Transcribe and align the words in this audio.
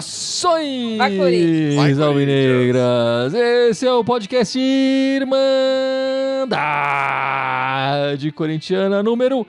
Saudações. 0.00 1.00
Alvinegras! 2.00 3.34
Esse 3.34 3.86
é 3.86 3.92
o 3.92 4.04
podcast 4.04 4.58
Irmandade 4.58 5.40
Corintiana 8.32 9.02
número 9.02 9.46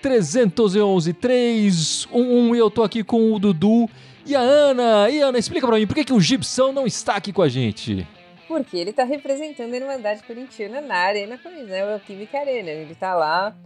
311 0.00 1.12
311 1.12 2.54
e 2.54 2.58
eu 2.58 2.70
tô 2.70 2.82
aqui 2.82 3.02
com 3.02 3.32
o 3.32 3.38
Dudu 3.38 3.88
e 4.26 4.34
a 4.34 4.40
Ana. 4.40 5.10
E 5.10 5.20
Ana, 5.20 5.38
explica 5.38 5.66
pra 5.66 5.76
mim, 5.76 5.86
por 5.86 5.94
que, 5.94 6.04
que 6.04 6.12
o 6.12 6.20
Gibson 6.20 6.72
não 6.72 6.86
está 6.86 7.14
aqui 7.16 7.32
com 7.32 7.42
a 7.42 7.48
gente? 7.48 8.06
Porque 8.52 8.76
ele 8.76 8.92
tá 8.92 9.02
representando 9.02 9.72
a 9.72 9.76
Irmandade 9.78 10.22
Corintiana 10.24 10.82
na 10.82 10.94
Arena 10.96 11.38
Corinthians, 11.38 11.68
né? 11.70 11.96
O 11.96 12.00
Química 12.00 12.38
Arena. 12.38 12.68
Ele 12.68 12.94
tá 12.94 13.14
lá. 13.14 13.56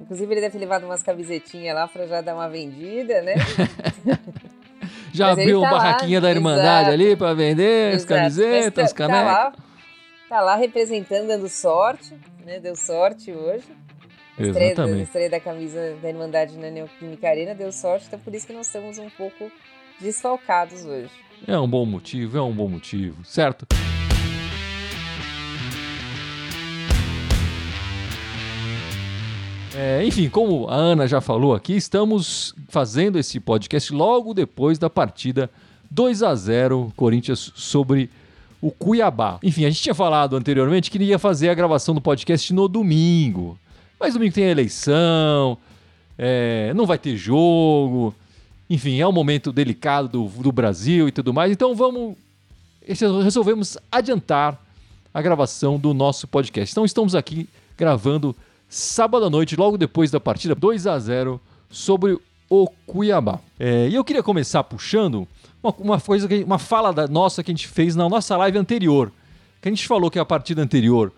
Inclusive, 0.00 0.32
ele 0.32 0.40
deve 0.40 0.52
ter 0.52 0.58
levado 0.60 0.84
umas 0.84 1.02
camisetinhas 1.02 1.74
lá 1.74 1.88
pra 1.88 2.06
já 2.06 2.20
dar 2.20 2.34
uma 2.36 2.48
vendida, 2.48 3.22
né? 3.22 3.34
Já 5.12 5.28
Mas 5.30 5.38
abriu 5.38 5.62
tá 5.62 5.70
lá, 5.70 5.78
barraquinha 5.78 6.20
da 6.20 6.30
Irmandade 6.30 6.90
exato. 6.90 6.92
ali 6.92 7.16
pra 7.16 7.32
vender 7.32 7.94
as 7.94 8.02
Exato. 8.02 8.12
Mas 8.12 8.20
camisetas, 8.20 8.74
tá, 8.74 8.82
as 8.82 8.92
tá 8.92 8.96
canecas? 8.96 9.24
lá, 9.24 9.52
tá 10.28 10.40
lá 10.42 10.56
representando, 10.56 11.26
dando 11.28 11.48
sorte, 11.48 12.14
né? 12.44 12.60
Deu 12.60 12.76
sorte 12.76 13.32
hoje. 13.32 13.64
Estreia, 14.38 14.72
Exatamente. 14.72 15.02
estreia 15.04 15.30
da 15.30 15.40
camisa 15.40 15.96
da 16.02 16.08
Irmandade 16.10 16.58
na 16.58 16.68
Neoquímica 16.70 17.28
Arena 17.30 17.54
deu 17.54 17.72
sorte, 17.72 18.04
então 18.06 18.18
por 18.20 18.34
isso 18.34 18.46
que 18.46 18.52
nós 18.52 18.66
estamos 18.66 18.98
um 18.98 19.08
pouco 19.08 19.50
desfalcados 19.98 20.84
hoje. 20.84 21.10
É 21.48 21.58
um 21.58 21.66
bom 21.66 21.86
motivo, 21.86 22.36
é 22.36 22.42
um 22.42 22.52
bom 22.52 22.68
motivo, 22.68 23.24
certo? 23.24 23.66
É, 29.78 30.02
enfim, 30.06 30.30
como 30.30 30.66
a 30.68 30.74
Ana 30.74 31.06
já 31.06 31.20
falou 31.20 31.54
aqui, 31.54 31.74
estamos 31.74 32.54
fazendo 32.66 33.18
esse 33.18 33.38
podcast 33.38 33.92
logo 33.92 34.32
depois 34.32 34.78
da 34.78 34.88
partida 34.88 35.50
2 35.90 36.22
a 36.22 36.34
0 36.34 36.94
Corinthians 36.96 37.52
sobre 37.54 38.08
o 38.58 38.70
Cuiabá. 38.70 39.38
Enfim, 39.42 39.66
a 39.66 39.68
gente 39.68 39.82
tinha 39.82 39.94
falado 39.94 40.34
anteriormente 40.34 40.90
que 40.90 40.96
ia 40.96 41.18
fazer 41.18 41.50
a 41.50 41.54
gravação 41.54 41.94
do 41.94 42.00
podcast 42.00 42.54
no 42.54 42.68
domingo. 42.68 43.58
Mas 44.00 44.14
domingo 44.14 44.34
tem 44.34 44.44
eleição, 44.44 45.58
é, 46.16 46.72
não 46.74 46.86
vai 46.86 46.96
ter 46.96 47.14
jogo. 47.14 48.14
Enfim, 48.70 48.98
é 48.98 49.06
um 49.06 49.12
momento 49.12 49.52
delicado 49.52 50.08
do, 50.08 50.42
do 50.42 50.52
Brasil 50.52 51.06
e 51.06 51.12
tudo 51.12 51.34
mais. 51.34 51.52
Então 51.52 51.74
vamos. 51.74 52.16
Resolvemos 53.22 53.76
adiantar 53.92 54.58
a 55.12 55.20
gravação 55.20 55.78
do 55.78 55.92
nosso 55.92 56.26
podcast. 56.26 56.72
Então 56.72 56.84
estamos 56.86 57.14
aqui 57.14 57.46
gravando 57.76 58.34
sábado 58.76 59.24
à 59.24 59.30
noite, 59.30 59.56
logo 59.56 59.78
depois 59.78 60.10
da 60.10 60.20
partida 60.20 60.54
2 60.54 60.86
a 60.86 60.98
0 60.98 61.40
sobre 61.70 62.18
o 62.48 62.68
Cuiabá. 62.86 63.40
É, 63.58 63.88
e 63.88 63.94
eu 63.94 64.04
queria 64.04 64.22
começar 64.22 64.62
puxando 64.64 65.26
uma, 65.62 65.74
uma 65.78 66.00
coisa, 66.00 66.28
que, 66.28 66.44
uma 66.44 66.58
fala 66.58 66.92
da 66.92 67.08
nossa 67.08 67.42
que 67.42 67.50
a 67.50 67.54
gente 67.54 67.66
fez 67.66 67.96
na 67.96 68.08
nossa 68.08 68.36
live 68.36 68.58
anterior. 68.58 69.10
Que 69.62 69.68
a 69.68 69.72
gente 69.72 69.86
falou 69.86 70.10
que 70.10 70.18
a 70.18 70.24
partida 70.24 70.62
anterior 70.62 71.10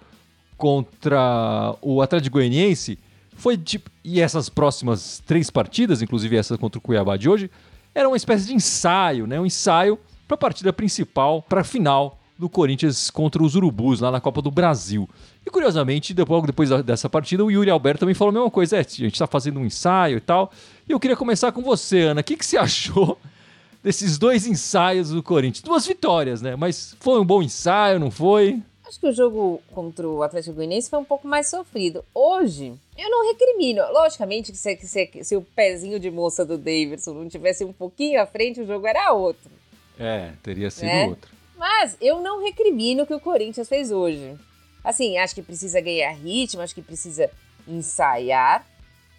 contra 0.56 1.74
o 1.82 2.00
Atlético 2.00 2.34
Goianiense 2.34 2.98
foi 3.34 3.58
tipo. 3.58 3.90
E 4.04 4.20
essas 4.20 4.48
próximas 4.48 5.22
três 5.26 5.50
partidas, 5.50 6.00
inclusive 6.00 6.36
essa 6.36 6.56
contra 6.56 6.78
o 6.78 6.80
Cuiabá 6.80 7.16
de 7.16 7.28
hoje, 7.28 7.50
era 7.94 8.08
uma 8.08 8.16
espécie 8.16 8.46
de 8.46 8.54
ensaio, 8.54 9.26
né? 9.26 9.38
Um 9.38 9.44
ensaio 9.44 9.98
para 10.26 10.36
a 10.36 10.38
partida 10.38 10.72
principal, 10.72 11.42
para 11.42 11.62
a 11.62 11.64
final 11.64 12.18
do 12.38 12.48
Corinthians 12.48 13.10
contra 13.10 13.42
os 13.42 13.54
Urubus 13.54 14.00
lá 14.00 14.10
na 14.10 14.20
Copa 14.20 14.40
do 14.40 14.50
Brasil. 14.50 15.08
E 15.44 15.50
curiosamente, 15.50 16.14
depois, 16.14 16.36
logo 16.36 16.46
depois 16.46 16.70
dessa 16.84 17.08
partida, 17.08 17.44
o 17.44 17.50
Yuri 17.50 17.70
Alberto 17.70 18.00
também 18.00 18.14
falou 18.14 18.30
a 18.30 18.34
mesma 18.34 18.50
coisa. 18.50 18.76
É, 18.76 18.80
a 18.80 18.82
gente 18.82 19.12
está 19.12 19.26
fazendo 19.26 19.58
um 19.58 19.64
ensaio 19.66 20.18
e 20.18 20.20
tal. 20.20 20.52
E 20.88 20.92
eu 20.92 21.00
queria 21.00 21.16
começar 21.16 21.50
com 21.52 21.62
você, 21.62 22.00
Ana. 22.02 22.20
O 22.20 22.24
que, 22.24 22.36
que 22.36 22.46
você 22.46 22.56
achou 22.58 23.18
desses 23.82 24.18
dois 24.18 24.46
ensaios 24.46 25.10
do 25.10 25.22
Corinthians? 25.22 25.62
Duas 25.62 25.86
vitórias, 25.86 26.40
né? 26.40 26.54
Mas 26.54 26.94
foi 27.00 27.20
um 27.20 27.24
bom 27.24 27.42
ensaio, 27.42 27.98
não 27.98 28.10
foi? 28.10 28.60
Acho 28.86 29.00
que 29.00 29.06
o 29.08 29.12
jogo 29.12 29.60
contra 29.72 30.08
o 30.08 30.22
Atlético 30.22 30.54
Goianiense 30.56 30.88
foi 30.88 30.98
um 30.98 31.04
pouco 31.04 31.28
mais 31.28 31.46
sofrido. 31.48 32.02
Hoje, 32.14 32.72
eu 32.96 33.10
não 33.10 33.26
recrimino. 33.30 33.82
Logicamente 33.92 34.50
que 34.50 34.56
se, 34.56 34.76
que 34.76 34.86
se- 34.86 35.10
se 35.24 35.36
o 35.36 35.42
pezinho 35.42 36.00
de 36.00 36.10
moça 36.10 36.42
do 36.44 36.56
Davidson 36.56 37.12
não 37.12 37.28
tivesse 37.28 37.64
um 37.64 37.72
pouquinho 37.72 38.22
à 38.22 38.26
frente, 38.26 38.60
o 38.62 38.66
jogo 38.66 38.86
era 38.86 39.12
outro. 39.12 39.50
É, 39.98 40.30
teria 40.42 40.70
sido 40.70 40.88
É. 40.88 41.06
outro. 41.06 41.37
Mas 41.58 41.96
eu 42.00 42.20
não 42.22 42.42
recrimino 42.42 43.02
o 43.02 43.06
que 43.06 43.12
o 43.14 43.20
Corinthians 43.20 43.68
fez 43.68 43.90
hoje. 43.90 44.38
Assim, 44.82 45.18
acho 45.18 45.34
que 45.34 45.42
precisa 45.42 45.80
ganhar 45.80 46.12
ritmo, 46.12 46.62
acho 46.62 46.74
que 46.74 46.80
precisa 46.80 47.30
ensaiar. 47.66 48.64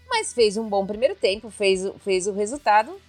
Mas 0.07 0.33
fez 0.33 0.57
um 0.57 0.67
bom 0.67 0.85
primeiro 0.87 1.15
tempo, 1.15 1.49
fez, 1.51 1.85
o- 1.85 1.99
fez 1.99 2.25
o 2.27 2.31
resultado. 2.33 2.99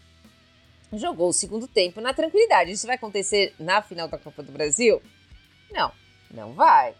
Jogou 0.92 1.28
o 1.28 1.32
segundo 1.32 1.68
tempo 1.68 2.00
na 2.00 2.12
tranquilidade. 2.12 2.72
Isso 2.72 2.86
vai 2.86 2.96
acontecer 2.96 3.54
na 3.58 3.80
final 3.80 4.08
da 4.08 4.18
Copa 4.18 4.42
do 4.42 4.50
Brasil? 4.52 5.00
Não, 5.70 5.92
não 6.30 6.52
vai. 6.52 6.94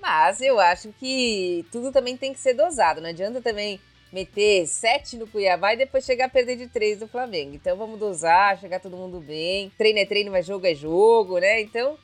Mas 0.00 0.40
eu 0.40 0.58
acho 0.58 0.92
que 0.98 1.64
tudo 1.70 1.92
também 1.92 2.16
tem 2.16 2.32
que 2.32 2.40
ser 2.40 2.54
dosado. 2.54 3.00
Não 3.00 3.10
adianta 3.10 3.40
também 3.42 3.78
meter 4.12 4.66
sete 4.66 5.16
no 5.16 5.26
Cuiabá 5.26 5.72
e 5.72 5.78
depois 5.78 6.04
chegar 6.04 6.26
a 6.26 6.28
perder 6.28 6.56
de 6.56 6.66
três 6.66 6.98
do 6.98 7.08
Flamengo. 7.08 7.54
Então 7.54 7.76
vamos 7.76 7.98
dosar, 7.98 8.58
chegar 8.58 8.80
todo 8.80 8.96
mundo 8.96 9.20
bem. 9.20 9.72
Treino 9.78 9.98
é 9.98 10.04
treino, 10.04 10.30
mas 10.30 10.46
jogo 10.46 10.66
é 10.66 10.74
jogo, 10.74 11.38
né? 11.38 11.62
Então 11.62 11.96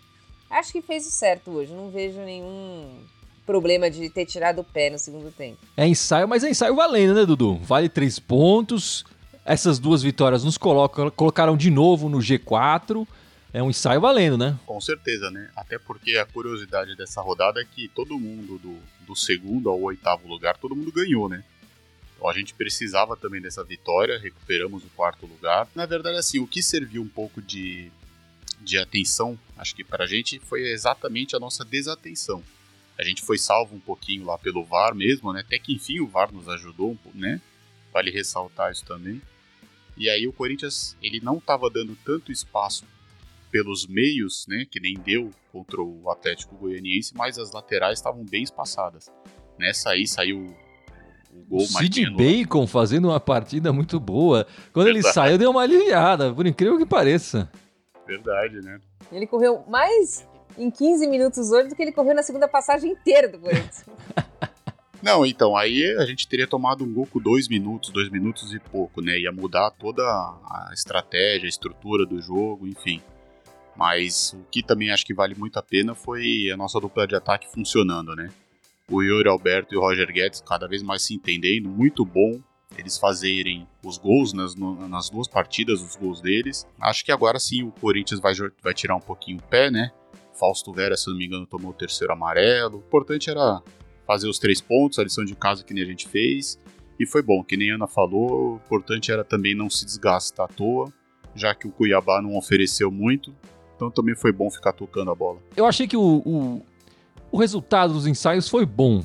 acho 0.51 0.73
que 0.73 0.81
fez 0.81 1.07
o 1.07 1.11
certo 1.11 1.51
hoje. 1.51 1.73
Não 1.73 1.91
vejo 1.91 2.19
nenhum 2.21 3.05
problema 3.45 3.91
de 3.91 4.09
ter 4.11 4.27
tirado 4.27 4.61
o 4.61 4.65
pé 4.65 4.91
no 4.91 4.99
segundo 4.99 5.31
tempo. 5.31 5.59
É 5.77 5.87
ensaio, 5.87 6.27
mas 6.27 6.45
é 6.45 6.51
ensaio 6.51 6.75
valendo, 6.75 7.15
né, 7.15 7.25
Dudu? 7.25 7.57
Vale 7.57 7.89
três 7.89 8.19
pontos. 8.19 9.05
Essas 9.45 9.79
duas 9.79 10.03
vitórias 10.03 10.45
nos 10.45 10.59
colocam, 10.59 11.11
colocaram 11.11 11.57
de 11.57 11.71
novo 11.71 12.09
no 12.09 12.19
G4. 12.19 13.07
É 13.53 13.63
um 13.63 13.71
ensaio 13.71 14.01
valendo, 14.01 14.37
né? 14.37 14.59
Com 14.67 14.79
certeza, 14.79 15.31
né? 15.31 15.49
Até 15.57 15.79
porque 15.79 16.19
a 16.19 16.27
curiosidade 16.27 16.95
dessa 16.95 17.23
rodada 17.23 17.61
é 17.61 17.65
que 17.65 17.89
todo 17.89 18.19
mundo 18.19 18.59
do, 18.59 18.77
do 19.07 19.17
segundo 19.17 19.71
ao 19.71 19.81
oitavo 19.81 20.29
lugar, 20.29 20.59
todo 20.59 20.77
mundo 20.77 20.93
ganhou, 20.93 21.31
né? 21.31 21.43
A 22.25 22.33
gente 22.33 22.55
precisava 22.55 23.17
também 23.17 23.41
dessa 23.41 23.63
vitória, 23.63 24.19
recuperamos 24.19 24.85
o 24.85 24.89
quarto 24.91 25.27
lugar. 25.27 25.69
Na 25.75 25.87
verdade, 25.87 26.19
assim, 26.19 26.41
o 26.41 26.47
que 26.47 26.63
serviu 26.63 27.01
um 27.03 27.09
pouco 27.09 27.41
de, 27.41 27.91
de 28.61 28.77
atenção, 28.77 29.39
acho 29.57 29.75
que 29.75 29.85
pra 29.85 30.07
gente, 30.07 30.39
foi 30.41 30.69
exatamente 30.69 31.37
a 31.37 31.41
nossa 31.41 31.65
desatenção. 31.65 32.43
A 32.99 33.05
gente 33.05 33.23
foi 33.23 33.39
salvo 33.39 33.77
um 33.77 33.81
pouquinho 33.81 34.25
lá 34.25 34.37
pelo 34.37 34.65
VAR 34.65 34.95
mesmo, 34.95 35.33
né? 35.33 35.41
Até 35.41 35.59
que 35.59 35.73
enfim 35.73 36.01
o 36.01 36.09
VAR 36.09 36.33
nos 36.33 36.49
ajudou, 36.49 36.99
né? 37.15 37.41
Vale 37.93 38.11
ressaltar 38.11 38.73
isso 38.73 38.85
também. 38.85 39.23
E 39.97 40.09
aí 40.09 40.27
o 40.27 40.33
Corinthians, 40.33 40.97
ele 41.01 41.21
não 41.21 41.39
estava 41.39 41.71
dando 41.71 41.97
tanto 42.05 42.33
espaço 42.33 42.85
pelos 43.51 43.87
meios, 43.87 44.47
né, 44.47 44.67
que 44.71 44.79
nem 44.79 44.95
deu 44.95 45.31
contra 45.51 45.81
o 45.81 46.11
Atlético 46.11 46.55
Goianiense, 46.57 47.17
mas 47.17 47.39
as 47.39 47.51
laterais 47.53 47.99
estavam 47.99 48.25
bem 48.25 48.43
espaçadas. 48.43 49.11
Nessa 49.59 49.91
aí 49.91 50.07
saiu 50.07 50.55
gol 51.49 51.61
Sid 51.61 52.03
Marquinhos. 52.03 52.17
Bacon 52.17 52.67
fazendo 52.67 53.09
uma 53.09 53.21
partida 53.21 53.73
muito 53.73 53.99
boa. 54.01 54.47
Quando 54.73 54.87
ele 54.87 55.03
Verdade. 55.03 55.15
saiu, 55.15 55.39
deu 55.39 55.51
uma 55.51 55.63
aliviada, 55.63 56.33
por 56.33 56.47
incrível 56.47 56.79
que 56.79 56.87
pareça. 56.87 57.51
Verdade, 58.07 58.61
né? 58.63 58.81
Ele 59.13 59.27
correu 59.27 59.65
mais 59.69 60.27
em 60.57 60.71
15 60.71 61.07
minutos 61.07 61.51
hoje 61.51 61.69
do 61.69 61.77
que 61.77 61.83
ele 61.83 61.93
correu 61.93 62.15
na 62.15 62.23
segunda 62.23 62.49
passagem 62.49 62.93
inteira 62.93 63.29
do 63.29 63.39
Corinthians. 63.39 63.85
Não, 65.01 65.25
então, 65.25 65.57
aí 65.57 65.97
a 65.97 66.05
gente 66.05 66.27
teria 66.27 66.47
tomado 66.47 66.85
um 66.85 66.93
gol 66.93 67.07
com 67.07 67.21
dois 67.21 67.47
minutos, 67.47 67.91
dois 67.91 68.11
minutos 68.11 68.53
e 68.53 68.59
pouco, 68.59 69.01
né? 69.01 69.19
Ia 69.19 69.31
mudar 69.31 69.71
toda 69.71 70.03
a 70.03 70.71
estratégia, 70.73 71.47
a 71.47 71.49
estrutura 71.49 72.05
do 72.05 72.21
jogo, 72.21 72.67
enfim. 72.67 73.01
Mas 73.77 74.33
o 74.33 74.45
que 74.51 74.61
também 74.61 74.91
acho 74.91 75.07
que 75.07 75.15
vale 75.15 75.37
muito 75.37 75.57
a 75.57 75.63
pena 75.63 75.95
foi 75.95 76.51
a 76.53 76.57
nossa 76.57 76.81
dupla 76.81 77.07
de 77.07 77.15
ataque 77.15 77.47
funcionando, 77.49 78.17
né? 78.17 78.29
O 78.91 79.03
Yuri 79.03 79.29
Alberto 79.29 79.75
e 79.75 79.77
o 79.77 79.81
Roger 79.81 80.11
Guedes 80.13 80.41
cada 80.41 80.67
vez 80.67 80.83
mais 80.83 81.03
se 81.03 81.15
entendendo, 81.15 81.69
muito 81.69 82.05
bom 82.05 82.41
eles 82.77 82.99
fazerem 82.99 83.67
os 83.85 83.99
gols 83.99 84.33
nas, 84.33 84.55
nas 84.55 85.09
duas 85.11 85.27
partidas, 85.27 85.81
os 85.81 85.97
gols 85.97 86.21
deles. 86.21 86.67
Acho 86.81 87.05
que 87.05 87.11
agora 87.11 87.39
sim 87.39 87.63
o 87.63 87.73
Corinthians 87.73 88.21
vai, 88.21 88.35
vai 88.63 88.75
tirar 88.75 88.95
um 88.95 89.01
pouquinho 89.01 89.39
o 89.39 89.43
pé, 89.43 89.71
né? 89.71 89.91
Fausto 90.39 90.73
Vera, 90.73 90.97
se 90.97 91.09
não 91.09 91.17
me 91.17 91.27
engano, 91.27 91.47
tomou 91.47 91.73
o 91.73 91.75
terceiro 91.75 92.13
amarelo. 92.13 92.77
O 92.77 92.87
importante 92.87 93.31
era 93.31 93.61
fazer 94.07 94.29
os 94.29 94.39
três 94.39 94.61
pontos, 94.61 94.99
a 94.99 95.03
lição 95.03 95.25
de 95.25 95.35
casa 95.35 95.65
que 95.65 95.75
nem 95.75 95.83
a 95.83 95.87
gente 95.87 96.07
fez. 96.07 96.61
E 96.99 97.07
foi 97.07 97.23
bom, 97.23 97.43
que 97.43 97.57
nem 97.57 97.71
a 97.71 97.75
Ana 97.75 97.87
falou, 97.87 98.55
o 98.55 98.57
importante 98.57 99.11
era 99.11 99.25
também 99.25 99.55
não 99.55 99.69
se 99.69 99.85
desgastar 99.85 100.47
à 100.47 100.49
toa, 100.49 100.93
já 101.35 101.55
que 101.55 101.67
o 101.67 101.71
Cuiabá 101.71 102.21
não 102.23 102.37
ofereceu 102.37 102.91
muito. 102.91 103.35
Então 103.75 103.91
também 103.91 104.17
foi 104.17 104.33
bom 104.33 104.51
ficar 104.51 104.73
tocando 104.73 105.11
a 105.11 105.15
bola. 105.15 105.41
Eu 105.57 105.65
achei 105.65 105.87
que 105.87 105.97
o, 105.97 106.23
o, 106.25 106.67
o 107.31 107.39
resultado 107.39 107.93
dos 107.93 108.07
ensaios 108.07 108.49
foi 108.49 108.65
bom, 108.65 109.03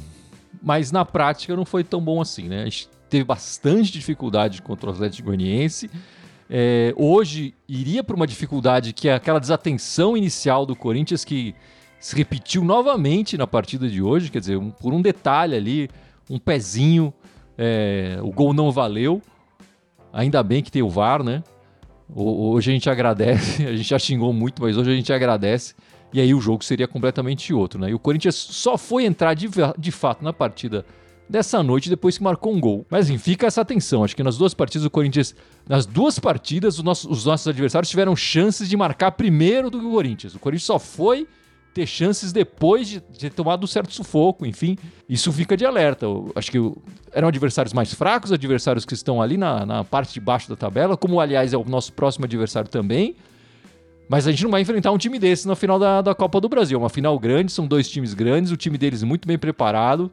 mas 0.61 0.91
na 0.91 1.03
prática 1.03 1.55
não 1.55 1.65
foi 1.65 1.83
tão 1.83 2.01
bom 2.01 2.21
assim, 2.21 2.47
né? 2.47 2.61
A 2.61 2.65
gente 2.65 2.89
teve 3.09 3.23
bastante 3.23 3.91
dificuldade 3.91 4.61
contra 4.61 4.89
o 4.89 4.93
Atlético 4.93 5.27
Goianiense. 5.27 5.89
É, 6.49 6.93
hoje 6.97 7.53
iria 7.67 8.03
para 8.03 8.15
uma 8.15 8.27
dificuldade 8.27 8.93
que 8.93 9.07
é 9.09 9.13
aquela 9.13 9.39
desatenção 9.39 10.15
inicial 10.15 10.65
do 10.65 10.75
Corinthians 10.75 11.25
que 11.25 11.55
se 11.99 12.15
repetiu 12.15 12.63
novamente 12.63 13.37
na 13.37 13.47
partida 13.47 13.87
de 13.87 14.01
hoje, 14.01 14.29
quer 14.29 14.39
dizer, 14.39 14.57
um, 14.57 14.69
por 14.69 14.93
um 14.93 15.01
detalhe 15.01 15.55
ali, 15.55 15.89
um 16.29 16.37
pezinho, 16.37 17.13
é, 17.57 18.17
o 18.21 18.31
gol 18.31 18.53
não 18.53 18.71
valeu. 18.71 19.21
Ainda 20.11 20.43
bem 20.43 20.61
que 20.61 20.71
tem 20.71 20.81
o 20.81 20.89
VAR, 20.89 21.23
né? 21.23 21.43
Hoje 22.13 22.71
a 22.71 22.73
gente 22.73 22.89
agradece, 22.89 23.63
a 23.65 23.75
gente 23.75 23.87
já 23.87 23.97
xingou 23.97 24.33
muito, 24.33 24.61
mas 24.61 24.77
hoje 24.77 24.91
a 24.91 24.95
gente 24.95 25.11
agradece. 25.13 25.73
E 26.13 26.21
aí 26.21 26.33
o 26.33 26.39
jogo 26.39 26.63
seria 26.63 26.87
completamente 26.87 27.53
outro, 27.53 27.79
né? 27.79 27.89
E 27.89 27.93
o 27.93 27.99
Corinthians 27.99 28.35
só 28.35 28.77
foi 28.77 29.03
entrar 29.03 29.33
de, 29.33 29.49
de 29.77 29.91
fato 29.91 30.23
na 30.23 30.31
partida 30.31 30.85
dessa 31.27 31.63
noite 31.63 31.89
depois 31.89 32.17
que 32.17 32.23
marcou 32.23 32.53
um 32.53 32.59
gol. 32.59 32.85
Mas 32.89 33.09
enfim, 33.09 33.31
fica 33.31 33.47
essa 33.47 33.61
atenção. 33.61 34.03
Acho 34.03 34.15
que 34.15 34.21
nas 34.21 34.37
duas 34.37 34.53
partidas 34.53 34.85
o 34.85 34.89
Corinthians, 34.89 35.35
nas 35.67 35.85
duas 35.85 36.19
partidas, 36.19 36.77
os 36.77 36.83
nossos, 36.83 37.09
os 37.09 37.25
nossos 37.25 37.47
adversários 37.47 37.89
tiveram 37.89 38.15
chances 38.15 38.69
de 38.69 38.77
marcar 38.77 39.11
primeiro 39.11 39.71
do 39.71 39.79
que 39.79 39.85
o 39.85 39.91
Corinthians. 39.91 40.35
O 40.35 40.39
Corinthians 40.39 40.65
só 40.65 40.77
foi 40.77 41.27
ter 41.73 41.87
chances 41.87 42.31
depois 42.31 42.87
de, 42.87 42.99
ter 42.99 43.31
tomado 43.31 43.63
um 43.63 43.67
certo 43.67 43.91
sufoco, 43.91 44.45
enfim. 44.45 44.77
Isso 45.09 45.31
fica 45.31 45.57
de 45.57 45.65
alerta. 45.65 46.05
Eu 46.05 46.31
acho 46.35 46.51
que 46.51 46.59
eram 47.11 47.27
adversários 47.27 47.73
mais 47.73 47.91
fracos, 47.93 48.31
adversários 48.31 48.85
que 48.85 48.93
estão 48.93 49.21
ali 49.21 49.37
na, 49.37 49.65
na 49.65 49.83
parte 49.83 50.13
de 50.13 50.19
baixo 50.19 50.47
da 50.47 50.55
tabela, 50.55 50.95
como 50.95 51.19
aliás 51.19 51.51
é 51.51 51.57
o 51.57 51.65
nosso 51.65 51.91
próximo 51.93 52.25
adversário 52.25 52.69
também. 52.69 53.15
Mas 54.07 54.27
a 54.27 54.31
gente 54.31 54.43
não 54.43 54.51
vai 54.51 54.61
enfrentar 54.61 54.91
um 54.91 54.97
time 54.97 55.17
desse 55.17 55.47
na 55.47 55.55
final 55.55 55.79
da, 55.79 56.01
da 56.01 56.13
Copa 56.13 56.39
do 56.39 56.49
Brasil. 56.49 56.77
É 56.77 56.81
uma 56.81 56.89
final 56.89 57.17
grande, 57.17 57.51
são 57.51 57.65
dois 57.65 57.89
times 57.89 58.13
grandes, 58.13 58.51
o 58.51 58.57
time 58.57 58.77
deles 58.77 59.01
muito 59.03 59.27
bem 59.27 59.37
preparado. 59.37 60.11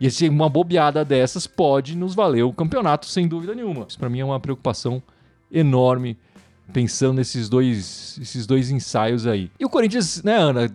E 0.00 0.06
esse, 0.06 0.28
uma 0.28 0.48
bobeada 0.48 1.04
dessas 1.04 1.46
pode 1.46 1.96
nos 1.96 2.14
valer 2.14 2.42
o 2.42 2.52
campeonato, 2.52 3.06
sem 3.06 3.26
dúvida 3.26 3.54
nenhuma. 3.54 3.86
Isso 3.88 3.98
para 3.98 4.08
mim 4.08 4.20
é 4.20 4.24
uma 4.24 4.38
preocupação 4.38 5.02
enorme, 5.50 6.16
pensando 6.72 7.14
nesses 7.14 7.48
dois, 7.48 8.18
esses 8.20 8.46
dois 8.46 8.70
ensaios 8.70 9.26
aí. 9.26 9.50
E 9.58 9.64
o 9.64 9.68
Corinthians, 9.68 10.22
né, 10.22 10.36
Ana, 10.36 10.70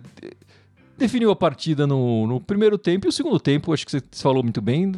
definiu 0.98 1.30
a 1.30 1.36
partida 1.36 1.86
no, 1.86 2.26
no 2.26 2.40
primeiro 2.40 2.76
tempo 2.76 3.06
e 3.06 3.08
o 3.08 3.12
segundo 3.12 3.40
tempo, 3.40 3.72
acho 3.72 3.84
que 3.84 3.92
você 3.92 4.02
falou 4.12 4.42
muito 4.42 4.60
bem, 4.60 4.92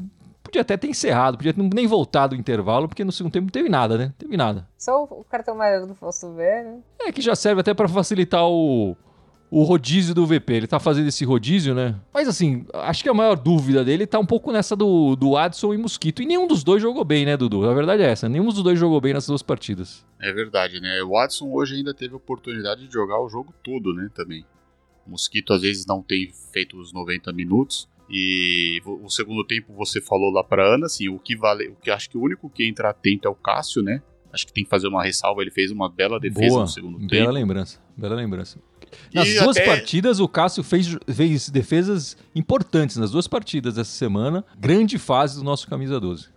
podia 0.46 0.62
até 0.62 0.76
ter 0.76 0.88
encerrado, 0.88 1.36
podia 1.36 1.54
nem 1.56 1.86
voltado 1.86 2.34
o 2.34 2.38
intervalo, 2.38 2.88
porque 2.88 3.04
no 3.04 3.12
segundo 3.12 3.32
tempo 3.32 3.44
não 3.44 3.50
teve 3.50 3.68
nada, 3.68 3.96
né? 3.96 4.04
Não 4.06 4.12
teve 4.12 4.36
nada. 4.36 4.68
Só 4.78 5.04
o 5.04 5.24
cartão 5.24 5.54
amarelo 5.54 5.86
do 5.86 5.94
Fausto 5.94 6.32
Ver, 6.34 6.64
né? 6.64 6.78
É, 7.00 7.12
que 7.12 7.20
já 7.20 7.34
serve 7.34 7.60
até 7.60 7.74
para 7.74 7.88
facilitar 7.88 8.44
o, 8.46 8.96
o 9.50 9.62
rodízio 9.62 10.14
do 10.14 10.26
VP. 10.26 10.52
Ele 10.52 10.66
tá 10.66 10.78
fazendo 10.78 11.08
esse 11.08 11.24
rodízio, 11.24 11.74
né? 11.74 11.94
Mas 12.12 12.28
assim, 12.28 12.66
acho 12.72 13.02
que 13.02 13.08
a 13.08 13.14
maior 13.14 13.36
dúvida 13.36 13.84
dele 13.84 14.06
tá 14.06 14.18
um 14.18 14.26
pouco 14.26 14.52
nessa 14.52 14.74
do, 14.74 15.16
do 15.16 15.36
Adson 15.36 15.74
e 15.74 15.78
Mosquito. 15.78 16.22
E 16.22 16.26
nenhum 16.26 16.46
dos 16.46 16.64
dois 16.64 16.82
jogou 16.82 17.04
bem, 17.04 17.24
né, 17.24 17.36
Dudu? 17.36 17.68
A 17.68 17.74
verdade 17.74 18.02
é 18.02 18.10
essa. 18.10 18.28
Nenhum 18.28 18.46
dos 18.46 18.62
dois 18.62 18.78
jogou 18.78 19.00
bem 19.00 19.14
nessas 19.14 19.28
duas 19.28 19.42
partidas. 19.42 20.04
É 20.20 20.32
verdade, 20.32 20.80
né? 20.80 21.02
O 21.02 21.16
Adson 21.16 21.50
hoje 21.52 21.76
ainda 21.76 21.94
teve 21.94 22.14
a 22.14 22.16
oportunidade 22.16 22.86
de 22.86 22.92
jogar 22.92 23.20
o 23.20 23.28
jogo 23.28 23.54
todo, 23.62 23.92
né, 23.94 24.10
também. 24.14 24.44
O 25.06 25.10
Mosquito 25.10 25.52
às 25.52 25.62
vezes 25.62 25.86
não 25.86 26.02
tem 26.02 26.30
feito 26.52 26.76
os 26.76 26.92
90 26.92 27.32
minutos. 27.32 27.88
E 28.08 28.80
o 28.84 29.08
segundo 29.10 29.44
tempo 29.44 29.72
você 29.74 30.00
falou 30.00 30.30
lá 30.32 30.42
para 30.44 30.74
Ana, 30.74 30.86
assim, 30.86 31.08
o 31.08 31.18
que 31.18 31.36
vale, 31.36 31.68
o 31.68 31.74
que 31.76 31.90
acho 31.90 32.08
que 32.08 32.16
o 32.16 32.22
único 32.22 32.48
que 32.48 32.64
entra 32.66 32.90
atento 32.90 33.26
é 33.26 33.30
o 33.30 33.34
Cássio, 33.34 33.82
né? 33.82 34.00
Acho 34.32 34.46
que 34.46 34.52
tem 34.52 34.64
que 34.64 34.70
fazer 34.70 34.86
uma 34.88 35.02
ressalva, 35.02 35.40
ele 35.42 35.50
fez 35.50 35.70
uma 35.70 35.88
bela 35.88 36.20
defesa 36.20 36.48
Boa, 36.48 36.60
no 36.62 36.68
segundo 36.68 36.98
bela 36.98 37.08
tempo. 37.08 37.20
Bela 37.22 37.32
lembrança, 37.32 37.80
bela 37.96 38.14
lembrança. 38.14 38.60
Nas 39.12 39.26
E 39.28 39.38
duas 39.40 39.56
até- 39.56 39.66
partidas, 39.66 40.20
o 40.20 40.28
Cássio 40.28 40.62
fez, 40.62 40.96
fez 41.12 41.48
defesas 41.48 42.16
importantes. 42.34 42.96
Nas 42.96 43.10
duas 43.10 43.26
partidas 43.26 43.74
dessa 43.74 43.90
semana, 43.90 44.44
grande 44.58 44.98
fase 44.98 45.36
do 45.38 45.42
nosso 45.44 45.66
camisa 45.68 45.98
12. 45.98 46.28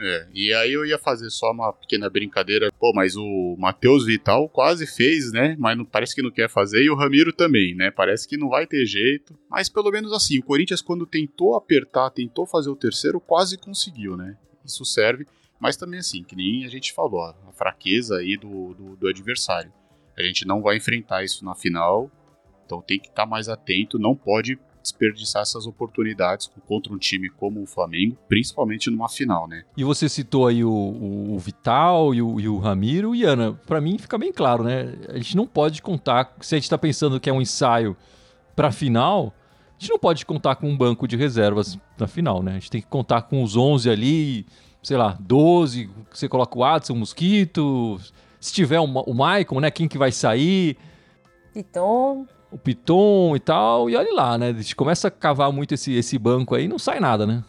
É, 0.00 0.28
e 0.32 0.54
aí 0.54 0.72
eu 0.72 0.86
ia 0.86 0.98
fazer 0.98 1.28
só 1.28 1.50
uma 1.50 1.72
pequena 1.72 2.08
brincadeira. 2.08 2.70
Pô, 2.78 2.92
mas 2.94 3.16
o 3.16 3.56
Matheus 3.58 4.06
Vital 4.06 4.48
quase 4.48 4.86
fez, 4.86 5.32
né? 5.32 5.56
Mas 5.58 5.76
não, 5.76 5.84
parece 5.84 6.14
que 6.14 6.22
não 6.22 6.30
quer 6.30 6.48
fazer. 6.48 6.84
E 6.84 6.90
o 6.90 6.94
Ramiro 6.94 7.32
também, 7.32 7.74
né? 7.74 7.90
Parece 7.90 8.28
que 8.28 8.36
não 8.36 8.48
vai 8.48 8.66
ter 8.66 8.86
jeito. 8.86 9.36
Mas 9.50 9.68
pelo 9.68 9.90
menos 9.90 10.12
assim, 10.12 10.38
o 10.38 10.42
Corinthians, 10.42 10.80
quando 10.80 11.04
tentou 11.04 11.56
apertar, 11.56 12.10
tentou 12.10 12.46
fazer 12.46 12.70
o 12.70 12.76
terceiro, 12.76 13.20
quase 13.20 13.58
conseguiu, 13.58 14.16
né? 14.16 14.36
Isso 14.64 14.84
serve. 14.84 15.26
Mas 15.60 15.76
também 15.76 15.98
assim, 15.98 16.22
que 16.22 16.36
nem 16.36 16.64
a 16.64 16.68
gente 16.68 16.92
falou, 16.92 17.22
a 17.22 17.34
fraqueza 17.52 18.18
aí 18.18 18.36
do, 18.36 18.74
do, 18.74 18.96
do 18.96 19.08
adversário. 19.08 19.72
A 20.16 20.22
gente 20.22 20.46
não 20.46 20.62
vai 20.62 20.76
enfrentar 20.76 21.24
isso 21.24 21.44
na 21.44 21.56
final. 21.56 22.08
Então 22.64 22.80
tem 22.80 23.00
que 23.00 23.08
estar 23.08 23.26
mais 23.26 23.48
atento. 23.48 23.98
Não 23.98 24.14
pode 24.14 24.58
desperdiçar 24.90 25.42
essas 25.42 25.66
oportunidades 25.66 26.50
contra 26.66 26.92
um 26.92 26.98
time 26.98 27.28
como 27.28 27.62
o 27.62 27.66
Flamengo, 27.66 28.16
principalmente 28.28 28.90
numa 28.90 29.08
final, 29.08 29.46
né? 29.46 29.62
E 29.76 29.84
você 29.84 30.08
citou 30.08 30.46
aí 30.46 30.64
o, 30.64 30.70
o- 30.70 31.34
o 31.34 31.38
Vital 31.38 32.14
e 32.14 32.22
o, 32.22 32.40
e 32.40 32.48
o 32.48 32.58
Ramiro. 32.58 33.14
E 33.14 33.24
Ana, 33.24 33.52
pra 33.66 33.80
mim 33.80 33.98
fica 33.98 34.16
bem 34.18 34.32
claro, 34.32 34.64
né? 34.64 34.94
A 35.08 35.16
gente 35.18 35.36
não 35.36 35.46
pode 35.46 35.80
contar. 35.82 36.34
Se 36.40 36.54
a 36.54 36.58
gente 36.58 36.70
tá 36.70 36.78
pensando 36.78 37.20
que 37.20 37.28
é 37.30 37.32
um 37.32 37.40
ensaio 37.40 37.96
pra 38.56 38.72
final, 38.72 39.32
a 39.76 39.80
gente 39.80 39.90
não 39.90 39.98
pode 39.98 40.24
contar 40.26 40.56
com 40.56 40.68
um 40.68 40.76
banco 40.76 41.06
de 41.06 41.16
reservas 41.16 41.78
na 41.98 42.06
final, 42.06 42.42
né? 42.42 42.52
A 42.52 42.54
gente 42.54 42.70
tem 42.70 42.80
que 42.80 42.88
contar 42.88 43.22
com 43.22 43.42
os 43.42 43.56
11 43.56 43.88
ali, 43.88 44.46
sei 44.82 44.96
lá, 44.96 45.16
12. 45.20 45.88
Você 46.10 46.28
coloca 46.28 46.58
o 46.58 46.64
Adson, 46.64 46.94
o 46.94 46.96
Mosquito. 46.96 48.00
Se 48.40 48.52
tiver 48.52 48.80
o, 48.80 48.86
Ma- 48.86 49.02
o 49.02 49.14
Maicon, 49.14 49.60
né? 49.60 49.70
Quem 49.70 49.86
que 49.88 49.98
vai 49.98 50.10
sair? 50.12 50.76
Piton. 51.52 52.26
O 52.50 52.58
Piton 52.58 53.36
e 53.36 53.40
tal, 53.40 53.90
e 53.90 53.96
olha 53.96 54.12
lá, 54.12 54.38
né? 54.38 54.48
A 54.48 54.52
gente 54.52 54.74
começa 54.74 55.08
a 55.08 55.10
cavar 55.10 55.52
muito 55.52 55.74
esse, 55.74 55.94
esse 55.94 56.18
banco 56.18 56.54
aí 56.54 56.66
não 56.68 56.78
sai 56.78 57.00
nada, 57.00 57.26
né? 57.26 57.44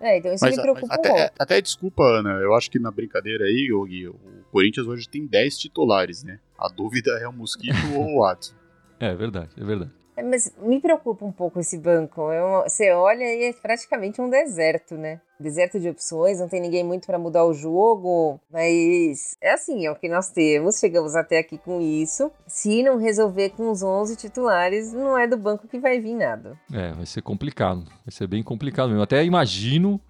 É, 0.00 0.18
então 0.18 0.32
isso 0.34 0.44
Mas, 0.44 0.56
me 0.56 0.56
mas 0.56 0.62
preocupa 0.62 0.94
um 0.94 0.98
até, 0.98 1.32
até 1.38 1.60
desculpa, 1.60 2.02
Ana, 2.02 2.32
eu 2.40 2.54
acho 2.54 2.70
que 2.70 2.78
na 2.78 2.90
brincadeira 2.90 3.44
aí, 3.44 3.68
Gui, 3.86 4.08
o 4.08 4.16
Corinthians 4.52 4.86
hoje 4.86 5.08
tem 5.08 5.26
10 5.26 5.58
titulares, 5.58 6.22
né? 6.22 6.38
A 6.58 6.68
dúvida 6.68 7.12
é 7.20 7.26
o 7.26 7.32
Mosquito 7.32 7.76
ou 7.94 8.16
o 8.16 8.20
Watson. 8.20 8.54
É 9.00 9.12
verdade, 9.12 9.50
é 9.60 9.64
verdade. 9.64 9.90
É, 10.16 10.22
Mas 10.22 10.52
me 10.58 10.80
preocupa 10.80 11.24
um 11.24 11.32
pouco 11.32 11.58
esse 11.60 11.76
banco. 11.78 12.30
É 12.30 12.42
uma- 12.42 12.68
Você 12.68 12.90
olha 12.92 13.24
e 13.24 13.44
é 13.44 13.52
praticamente 13.52 14.20
um 14.20 14.28
deserto, 14.30 14.96
né? 14.96 15.20
Deserto 15.40 15.80
de 15.80 15.88
opções, 15.88 16.38
não 16.38 16.48
tem 16.48 16.60
ninguém 16.60 16.84
muito 16.84 17.06
para 17.06 17.18
mudar 17.18 17.44
o 17.44 17.52
jogo, 17.52 18.38
mas 18.50 19.36
é 19.40 19.52
assim, 19.52 19.84
é 19.84 19.90
o 19.90 19.96
que 19.96 20.08
nós 20.08 20.30
temos. 20.30 20.78
Chegamos 20.78 21.16
até 21.16 21.38
aqui 21.38 21.58
com 21.58 21.80
isso. 21.80 22.30
Se 22.46 22.82
não 22.82 22.96
resolver 22.96 23.50
com 23.50 23.70
os 23.70 23.82
11 23.82 24.14
titulares, 24.16 24.92
não 24.92 25.18
é 25.18 25.26
do 25.26 25.36
banco 25.36 25.66
que 25.66 25.78
vai 25.78 25.98
vir 25.98 26.14
nada. 26.14 26.56
É, 26.72 26.92
vai 26.92 27.06
ser 27.06 27.20
complicado. 27.22 27.84
Vai 27.84 28.12
ser 28.12 28.26
bem 28.28 28.42
complicado 28.42 28.88
mesmo. 28.90 29.02
Até 29.02 29.24
imagino, 29.24 30.00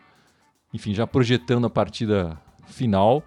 enfim, 0.72 0.92
já 0.92 1.06
projetando 1.06 1.66
a 1.66 1.70
partida 1.70 2.38
final, 2.66 3.22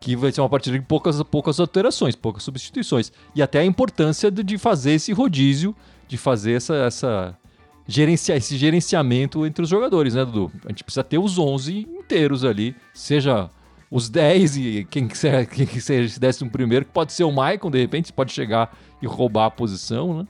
que 0.00 0.16
vai 0.16 0.32
ser 0.32 0.40
uma 0.40 0.48
partida 0.48 0.78
de 0.78 0.84
poucas, 0.84 1.22
poucas 1.24 1.60
alterações, 1.60 2.16
poucas 2.16 2.42
substituições. 2.42 3.12
E 3.34 3.42
até 3.42 3.58
a 3.60 3.64
importância 3.64 4.30
de, 4.30 4.42
de 4.42 4.56
fazer 4.56 4.92
esse 4.92 5.12
rodízio, 5.12 5.76
de 6.08 6.16
fazer 6.16 6.52
essa, 6.52 6.74
essa 6.74 7.38
gerenciar 7.86 8.38
esse 8.38 8.56
gerenciamento 8.56 9.44
entre 9.44 9.62
os 9.62 9.68
jogadores, 9.68 10.14
né, 10.14 10.24
Dudu? 10.24 10.50
A 10.64 10.70
gente 10.70 10.84
precisa 10.84 11.04
ter 11.04 11.18
os 11.18 11.38
11 11.38 11.80
inteiros 11.80 12.46
ali, 12.46 12.74
seja 12.94 13.50
os 13.90 14.08
10 14.08 14.56
e 14.56 14.86
quem 14.90 15.06
quiser, 15.06 15.44
quem 15.46 15.66
quiser 15.66 16.02
esse 16.02 16.18
décimo 16.18 16.50
primeiro, 16.50 16.86
que 16.86 16.92
pode 16.92 17.12
ser 17.12 17.24
o 17.24 17.30
Maicon, 17.30 17.70
de 17.70 17.78
repente, 17.78 18.10
pode 18.10 18.32
chegar 18.32 18.74
e 19.02 19.06
roubar 19.06 19.46
a 19.46 19.50
posição, 19.50 20.20
né? 20.20 20.28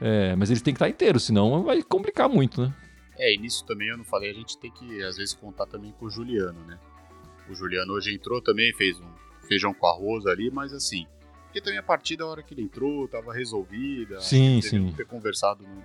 É, 0.00 0.34
mas 0.34 0.50
eles 0.50 0.60
têm 0.60 0.74
que 0.74 0.78
estar 0.78 0.88
inteiros, 0.88 1.22
senão 1.22 1.62
vai 1.62 1.80
complicar 1.84 2.28
muito, 2.28 2.62
né? 2.62 2.74
É, 3.16 3.32
e 3.32 3.38
nisso 3.38 3.64
também 3.64 3.88
eu 3.88 3.96
não 3.96 4.04
falei, 4.04 4.30
a 4.30 4.34
gente 4.34 4.58
tem 4.58 4.72
que 4.72 5.00
às 5.04 5.16
vezes 5.16 5.34
contar 5.34 5.66
também 5.66 5.94
com 6.00 6.06
o 6.06 6.10
Juliano, 6.10 6.58
né? 6.66 6.76
O 7.48 7.54
Juliano 7.54 7.92
hoje 7.92 8.14
entrou 8.14 8.40
também, 8.40 8.72
fez 8.74 8.98
um 9.00 9.12
feijão 9.46 9.74
com 9.74 9.86
arroz 9.86 10.26
ali, 10.26 10.50
mas 10.50 10.72
assim, 10.72 11.06
porque 11.54 11.60
também 11.60 11.78
a 11.78 11.82
partida, 11.84 12.24
a 12.24 12.26
hora 12.26 12.42
que 12.42 12.52
ele 12.52 12.62
entrou, 12.62 13.06
tava 13.06 13.32
resolvida. 13.32 14.20
Sim, 14.20 14.60
sim. 14.60 14.92
ter 14.92 15.06
conversado 15.06 15.62
no, 15.62 15.84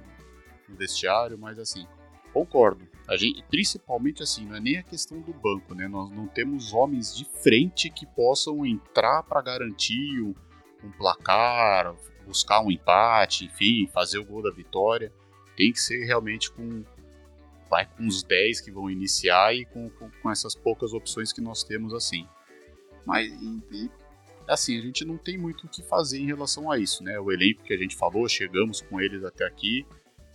no 0.67 0.75
vestiário, 0.75 1.37
mas 1.37 1.59
assim, 1.59 1.85
concordo. 2.33 2.87
A 3.07 3.15
gente, 3.15 3.43
principalmente 3.43 4.23
assim, 4.23 4.45
não 4.45 4.55
é 4.55 4.59
nem 4.59 4.77
a 4.77 4.83
questão 4.83 5.21
do 5.21 5.31
banco, 5.31 5.75
né? 5.75 5.87
Nós 5.87 6.09
não 6.09 6.27
temos 6.27 6.73
homens 6.73 7.15
de 7.15 7.23
frente 7.43 7.89
que 7.91 8.07
possam 8.07 8.65
entrar 8.65 9.21
para 9.21 9.43
garantir 9.43 10.21
um, 10.21 10.33
um 10.83 10.91
placar, 10.91 11.95
buscar 12.25 12.61
um 12.61 12.71
empate, 12.71 13.45
enfim, 13.45 13.87
fazer 13.93 14.17
o 14.17 14.25
gol 14.25 14.41
da 14.41 14.51
vitória. 14.51 15.13
Tem 15.55 15.71
que 15.71 15.79
ser 15.79 16.03
realmente 16.03 16.51
com 16.51 16.83
vai 17.69 17.85
com 17.85 18.05
os 18.07 18.23
10 18.23 18.61
que 18.61 18.71
vão 18.71 18.89
iniciar 18.89 19.53
e 19.55 19.65
com, 19.65 19.89
com, 19.91 20.09
com 20.09 20.31
essas 20.31 20.55
poucas 20.55 20.93
opções 20.93 21.31
que 21.31 21.41
nós 21.41 21.63
temos 21.63 21.93
assim. 21.93 22.27
Mas 23.05 23.27
e- 23.31 23.61
e, 23.71 23.89
assim, 24.47 24.77
a 24.77 24.81
gente 24.81 25.05
não 25.05 25.17
tem 25.17 25.37
muito 25.37 25.65
o 25.65 25.69
que 25.69 25.81
fazer 25.83 26.19
em 26.19 26.25
relação 26.25 26.71
a 26.71 26.77
isso, 26.77 27.03
né? 27.03 27.19
O 27.19 27.31
elenco 27.31 27.63
que 27.63 27.73
a 27.73 27.77
gente 27.77 27.95
falou, 27.95 28.27
chegamos 28.27 28.81
com 28.81 28.99
eles 28.99 29.23
até 29.23 29.45
aqui. 29.45 29.85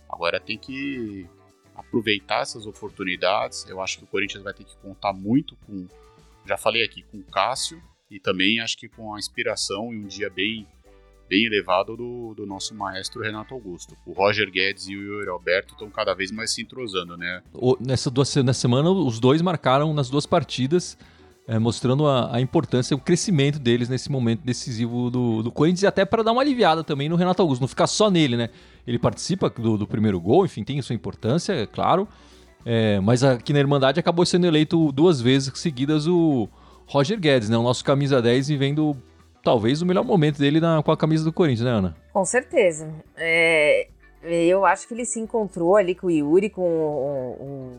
Agora 0.09 0.39
tem 0.39 0.57
que 0.57 1.27
aproveitar 1.75 2.41
essas 2.41 2.65
oportunidades. 2.65 3.65
Eu 3.67 3.81
acho 3.81 3.97
que 3.97 4.03
o 4.05 4.07
Corinthians 4.07 4.43
vai 4.43 4.53
ter 4.53 4.63
que 4.63 4.77
contar 4.77 5.11
muito 5.13 5.55
com, 5.65 5.87
já 6.45 6.57
falei 6.57 6.83
aqui, 6.83 7.03
com 7.03 7.17
o 7.17 7.23
Cássio 7.23 7.81
e 8.09 8.19
também 8.19 8.59
acho 8.61 8.77
que 8.77 8.87
com 8.87 9.13
a 9.13 9.19
inspiração 9.19 9.93
e 9.93 9.97
um 9.97 10.07
dia 10.07 10.29
bem 10.29 10.65
bem 11.29 11.45
elevado 11.45 11.95
do, 11.97 12.33
do 12.35 12.45
nosso 12.45 12.75
maestro 12.75 13.21
Renato 13.21 13.53
Augusto. 13.53 13.95
O 14.05 14.13
Roger 14.13 14.49
Guedes 14.51 14.87
e 14.87 14.95
o 14.95 15.01
Yuri 15.01 15.29
Alberto 15.29 15.73
estão 15.73 15.89
cada 15.89 16.13
vez 16.13 16.31
mais 16.31 16.53
se 16.53 16.61
entrosando, 16.61 17.17
né? 17.17 17.41
O- 17.53 17.77
nessa, 17.79 18.09
duas, 18.11 18.35
nessa 18.37 18.59
semana, 18.61 18.89
os 18.91 19.19
dois 19.19 19.41
marcaram 19.41 19.93
nas 19.93 20.09
duas 20.09 20.25
partidas. 20.25 20.97
é, 21.47 21.59
mostrando 21.59 22.07
a, 22.07 22.35
a, 22.35 22.41
importância, 22.41 22.95
o 22.97 22.99
crescimento 22.99 23.59
deles 23.59 23.87
nesse 23.87 24.11
momento 24.11 24.41
decisivo 24.43 25.11
do, 25.11 25.43
do 25.43 25.51
Corinthians 25.51 25.83
e 25.83 25.85
até 25.85 26.03
para 26.03 26.23
dar 26.23 26.31
uma 26.31 26.41
aliviada 26.41 26.83
também 26.83 27.07
no 27.07 27.15
Renato 27.15 27.39
Augusto, 27.39 27.61
não 27.61 27.67
ficar 27.67 27.85
só 27.85 28.09
nele, 28.09 28.35
né? 28.35 28.49
Ele 28.87 28.97
participa 28.97 29.47
do, 29.47 29.77
do 29.77 29.85
primeiro 29.85 30.19
gol, 30.19 30.43
enfim, 30.43 30.63
tem 30.63 30.81
sua 30.81 30.95
importância, 30.95 31.53
é 31.53 31.67
claro, 31.67 32.07
é, 32.65 32.99
mas 32.99 33.23
aqui 33.23 33.53
na 33.53 33.59
Irmandade 33.59 33.99
acabou 33.99 34.25
sendo 34.25 34.47
eleito 34.47 34.91
duas 34.91 35.21
vezes 35.21 35.51
seguidas 35.59 36.07
o 36.07 36.49
Roger 36.87 37.19
Guedes, 37.19 37.47
né? 37.47 37.55
O 37.55 37.61
nosso 37.61 37.83
camisa 37.85 38.19
10 38.23 38.47
vivendo 38.47 38.97
talvez 39.45 39.79
o 39.81 39.85
melhor 39.85 40.03
momento 40.03 40.39
dele 40.39 40.59
na, 40.59 40.81
com 40.81 40.91
a 40.91 40.97
camisa 40.97 41.23
do 41.23 41.31
Corinthians, 41.31 41.65
né, 41.65 41.71
Ana? 41.71 41.95
Com 42.11 42.25
certeza. 42.25 42.91
É, 43.15 43.87
eu 44.23 44.65
acho 44.65 44.87
que 44.87 44.93
ele 44.95 45.05
se 45.05 45.19
encontrou 45.19 45.75
ali 45.75 45.93
com 45.93 46.07
o 46.07 46.11
Yuri, 46.11 46.49
com 46.49 46.63
o, 46.63 47.37
o 47.39 47.77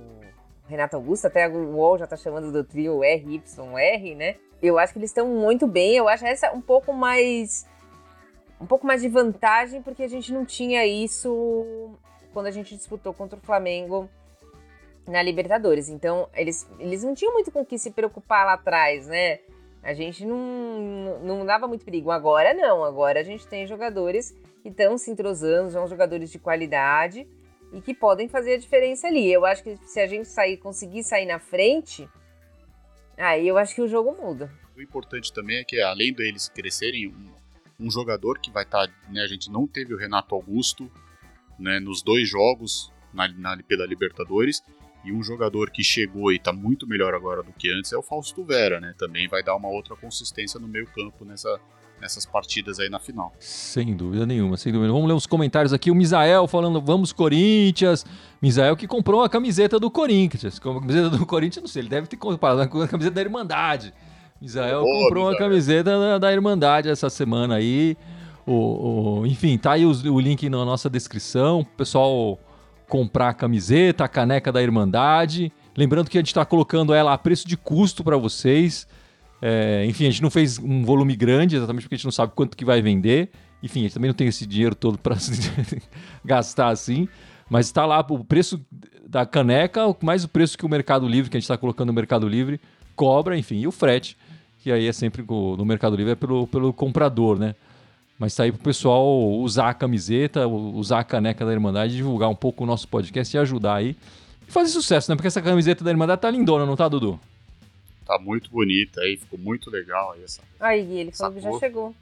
Renato 0.69 0.95
Augusto, 0.95 1.27
até 1.27 1.49
o 1.49 1.75
UOL 1.75 1.99
já 1.99 2.07
tá 2.07 2.17
chamando 2.17 2.53
do 2.53 2.63
trio 2.63 3.01
RYR, 3.01 4.17
né? 4.17 4.37
Eu 4.63 4.79
acho 4.79 4.93
que 4.93 5.01
eles 5.01 5.11
estão 5.11 5.27
muito 5.27 5.67
bem. 5.67 5.97
Eu 5.97 6.09
acho 6.09 6.25
essa 6.25 6.53
um 6.53 6.61
pouco 6.61 6.93
mais. 6.93 7.67
Um 8.61 8.65
pouco 8.67 8.87
mais 8.87 9.03
de 9.03 9.09
vantagem, 9.09 9.83
porque 9.83 10.05
a 10.05 10.09
gente 10.09 10.33
não 10.33 10.47
tinha 10.47 10.87
isso 10.87 11.91
quando 12.33 12.47
a 12.47 12.51
gente 12.51 12.77
disputou 12.77 13.13
contra 13.13 13.39
o 13.39 13.43
Flamengo 13.43 14.09
na 15.07 15.21
Libertadores. 15.21 15.89
Então, 15.89 16.29
eles, 16.33 16.67
eles 16.79 17.03
não 17.03 17.13
tinham 17.13 17.33
muito 17.33 17.51
com 17.51 17.61
o 17.61 17.67
que 17.67 17.79
se 17.79 17.91
preocupar 17.91 18.47
lá 18.47 18.55
atrás, 18.55 19.07
né? 19.09 19.41
A 19.87 19.95
gente 19.95 20.27
não, 20.27 21.21
não 21.23 21.47
dava 21.47 21.69
muito 21.69 21.85
perigo. 21.85 22.11
Agora 22.11 22.53
não, 22.53 22.83
agora 22.83 23.21
a 23.21 23.23
gente 23.23 23.47
tem 23.47 23.69
jogadores 23.69 24.37
que 24.61 24.69
estão 24.69 24.99
se 24.99 25.13
entrosando, 25.13 25.71
são 25.71 25.87
jogadores 25.87 26.33
de 26.33 26.41
qualidade 26.41 27.25
e 27.73 27.81
que 27.81 27.95
podem 27.95 28.29
fazer 28.29 28.55
a 28.55 28.59
diferença 28.59 29.07
ali. 29.07 29.33
Eu 29.33 29.47
acho 29.47 29.63
que 29.63 29.77
se 29.85 30.01
a 30.01 30.07
gente 30.09 30.27
sair, 30.27 30.57
conseguir 30.57 31.05
sair 31.05 31.25
na 31.25 31.39
frente, 31.39 32.09
aí 33.17 33.47
eu 33.47 33.57
acho 33.57 33.77
que 33.77 33.81
o 33.81 33.87
jogo 33.87 34.13
muda. 34.21 34.51
O 34.77 34.83
importante 34.83 35.33
também 35.33 35.59
é 35.59 35.65
que, 35.65 35.81
além 35.81 36.13
deles 36.13 36.49
crescerem, 36.49 37.07
um, 37.07 37.87
um 37.87 37.89
jogador 37.89 38.41
que 38.41 38.51
vai 38.51 38.65
estar. 38.65 38.89
Tá, 38.89 38.93
né, 39.09 39.23
a 39.23 39.29
gente 39.29 39.49
não 39.53 39.69
teve 39.69 39.95
o 39.95 39.97
Renato 39.97 40.35
Augusto 40.35 40.91
né, 41.57 41.79
nos 41.79 42.03
dois 42.03 42.29
jogos 42.29 42.93
na, 43.15 43.29
na, 43.29 43.57
pela 43.63 43.87
Libertadores. 43.87 44.65
E 45.07 45.13
um 45.13 45.23
jogador 45.23 45.71
que 45.71 45.85
chegou 45.85 46.33
e 46.33 46.37
está 46.37 46.53
muito 46.53 46.85
melhor 46.85 47.15
agora 47.15 47.41
do 47.41 47.53
que 47.53 47.71
antes 47.71 47.93
é 47.93 47.97
o 47.97 48.03
Fausto 48.03 48.43
Vera, 48.45 48.81
né? 48.81 48.93
Também 48.99 49.29
vai 49.29 49.41
dar 49.41 49.55
uma 49.55 49.69
outra 49.69 49.95
consistência 49.95 50.59
no 50.59 50.67
meio 50.67 50.87
campo 50.89 51.25
nessa, 51.25 51.61
nessas 52.01 52.27
partidas 52.27 52.81
aí 52.81 52.89
na 52.89 52.99
final. 52.99 53.33
Sem 53.39 53.95
dúvida 53.95 54.27
nenhuma, 54.27 54.57
sem 54.57 54.73
dúvida. 54.73 54.93
Vamos 54.93 55.07
ler 55.07 55.15
os 55.15 55.25
comentários 55.25 55.73
aqui. 55.73 55.93
O 55.93 55.95
Misael 55.95 56.49
falando, 56.49 56.81
vamos 56.81 57.13
Corinthians. 57.13 58.05
Misael 58.43 58.77
que 58.77 58.89
comprou 58.89 59.23
a 59.23 59.29
camiseta 59.29 59.79
do 59.79 59.93
Corinthians. 59.93 60.59
Com 60.59 60.79
a 60.79 60.81
camiseta 60.81 61.11
do 61.11 61.25
Corinthians, 61.25 61.63
não 61.63 61.69
sei, 61.69 61.83
ele 61.83 61.89
deve 61.89 62.09
ter 62.09 62.17
comprado 62.17 62.69
com 62.69 62.83
a 62.83 62.89
camiseta 62.89 63.15
da 63.15 63.21
Irmandade. 63.21 63.95
Misael 64.41 64.83
Boa, 64.83 65.05
comprou 65.05 65.25
Misael. 65.27 65.33
uma 65.33 65.39
camiseta 65.39 65.99
da, 65.99 66.19
da, 66.19 66.33
Irmandade 66.33 66.89
essa 66.89 67.09
semana 67.09 67.55
aí. 67.55 67.97
O, 68.45 69.21
o, 69.21 69.27
enfim, 69.27 69.57
tá 69.57 69.73
aí 69.73 69.87
o, 69.87 69.91
o 69.91 70.21
link 70.21 70.49
na 70.49 70.65
nossa 70.65 70.91
descrição. 70.91 71.65
Pessoal 71.77 72.41
comprar 72.89 73.31
a 73.31 73.35
camiseta, 73.35 74.05
a 74.05 74.09
caneca 74.09 74.53
da 74.53 74.63
Irmandade. 74.63 75.53
Lembrando 75.77 76.09
que 76.09 76.17
a 76.17 76.21
gente 76.21 76.29
está 76.29 76.45
colocando 76.45 76.95
ela 76.95 77.13
a 77.13 77.19
preço 77.19 77.47
de 77.47 77.57
custo 77.57 78.03
para 78.03 78.17
vocês. 78.17 78.87
É, 79.43 79.85
enfim, 79.87 80.07
a 80.07 80.11
gente 80.11 80.23
não 80.23 80.31
fez 80.31 80.59
um 80.59 80.85
volume 80.85 81.15
grande, 81.15 81.57
exatamente 81.57 81.83
porque 81.83 81.95
a 81.95 81.99
gente 81.99 82.07
não 82.07 82.13
sabe 82.13 82.33
quanto 82.35 82.57
que 82.57 82.65
vai 82.65 82.81
vender. 82.81 83.31
Enfim, 83.63 83.81
a 83.81 83.83
gente 83.83 83.95
também 83.95 84.09
não 84.09 84.15
tem 84.15 84.29
esse 84.29 84.47
dinheiro 84.47 84.75
todo 84.75 84.99
para 84.99 85.17
gastar 86.25 86.69
assim. 86.69 87.09
Mas 87.49 87.67
está 87.67 87.87
lá 87.87 88.05
o 88.09 88.25
preço 88.25 88.65
da 89.07 89.25
caneca, 89.25 89.83
mais 90.03 90.25
o 90.25 90.29
preço 90.29 90.59
que 90.59 90.67
o 90.67 90.69
Mercado 90.69 91.07
Livre, 91.07 91.31
que 91.31 91.37
a 91.37 91.41
gente 91.41 91.45
está 91.45 91.57
colocando 91.57 91.89
no 91.89 91.93
Mercado 91.93 92.29
Livre, 92.29 92.61
cobra, 92.95 93.39
enfim, 93.39 93.61
e 93.61 93.67
o 93.67 93.73
frete, 93.73 94.17
que 94.59 94.73
aí 94.73 94.87
é 94.89 94.93
sempre 94.93 95.25
no 95.29 95.65
Mercado 95.65 95.95
Livre 95.95 96.13
é 96.13 96.17
pelo, 96.17 96.47
pelo 96.47 96.73
comprador, 96.73 97.39
né? 97.39 97.55
Mas 98.19 98.35
tá 98.35 98.45
aí 98.45 98.53
pro 98.53 98.63
pessoal 98.63 99.31
usar 99.33 99.69
a 99.69 99.75
camiseta, 99.75 100.47
usar 100.47 101.01
a 101.01 101.05
caneca 101.05 101.45
da 101.45 101.53
Irmandade, 101.53 101.97
divulgar 101.97 102.31
um 102.31 102.35
pouco 102.35 102.65
o 102.65 102.67
nosso 102.67 102.89
podcast 102.89 103.37
e 103.37 103.39
ajudar 103.39 103.75
aí. 103.75 103.97
E 104.49 104.51
fazer 104.51 104.71
sucesso, 104.71 105.11
né? 105.11 105.17
Porque 105.17 105.29
essa 105.29 105.43
camiseta 105.43 105.85
da 105.85 105.91
Irmandade 105.91 106.23
tá 106.23 106.31
lindona, 106.31 106.65
não 106.65 106.77
tá, 106.77 106.89
Dudu? 106.89 107.21
Tá 108.07 108.19
muito 108.19 108.51
bonita 108.51 109.01
aí, 109.01 109.17
ficou 109.17 109.39
muito 109.39 109.71
legal 109.71 110.13
aí 110.13 110.23
essa. 110.23 110.41
Aí, 110.61 110.99
ele 110.99 111.13
falou 111.13 111.35
que 111.35 111.41
já 111.41 111.59
chegou. 111.59 111.95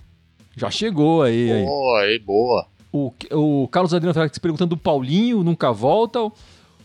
Já 0.57 0.71
chegou 0.71 1.23
aí. 1.23 1.65
Boa, 1.65 2.01
aí, 2.01 2.19
boa. 2.19 2.67
O, 2.93 3.13
o 3.33 3.69
Carlos 3.69 3.93
Adriano 3.93 4.29
se 4.33 4.39
perguntando 4.39 4.77
do 4.77 4.81
Paulinho, 4.81 5.43
nunca 5.43 5.73
volta. 5.73 6.21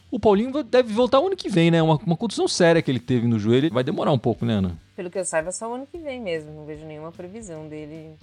O 0.10 0.20
Paulinho 0.20 0.64
deve 0.64 0.92
voltar 0.92 1.20
o 1.20 1.28
ano 1.28 1.36
que 1.36 1.50
vem, 1.50 1.70
né? 1.70 1.84
Uma, 1.84 1.98
uma 1.98 2.18
condição 2.18 2.48
séria 2.48 2.82
que 2.82 2.90
ele 2.90 3.00
teve 3.00 3.28
no 3.28 3.38
joelho. 3.38 3.72
Vai 3.72 3.84
demorar 3.84 4.12
um 4.12 4.18
pouco, 4.18 4.44
né, 4.44 4.54
Ana? 4.54 4.76
Pelo 4.96 5.12
que 5.12 5.20
eu 5.20 5.26
saiba, 5.26 5.52
só 5.52 5.70
o 5.70 5.76
ano 5.76 5.86
que 5.86 6.00
vem 6.00 6.20
mesmo. 6.20 6.52
Não 6.52 6.66
vejo 6.66 6.84
nenhuma 6.84 7.12
previsão 7.12 7.68
dele 7.68 8.16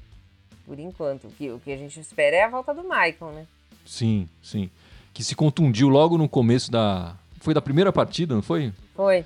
por 0.66 0.78
enquanto. 0.78 1.28
O 1.28 1.30
que, 1.30 1.50
o 1.50 1.61
que 1.61 1.73
a 1.73 1.76
gente 1.76 1.99
espera 2.00 2.37
é 2.37 2.42
a 2.42 2.50
volta 2.50 2.75
do 2.75 2.82
Michael, 2.82 3.32
né? 3.35 3.46
Sim, 3.87 4.28
sim. 4.42 4.68
Que 5.14 5.23
se 5.23 5.35
contundiu 5.35 5.88
logo 5.88 6.18
no 6.18 6.28
começo 6.28 6.70
da. 6.70 7.16
Foi 7.40 7.54
da 7.54 7.62
primeira 7.62 7.92
partida, 7.92 8.35
não 8.35 8.42
foi? 8.42 8.73
Foi. 8.94 9.25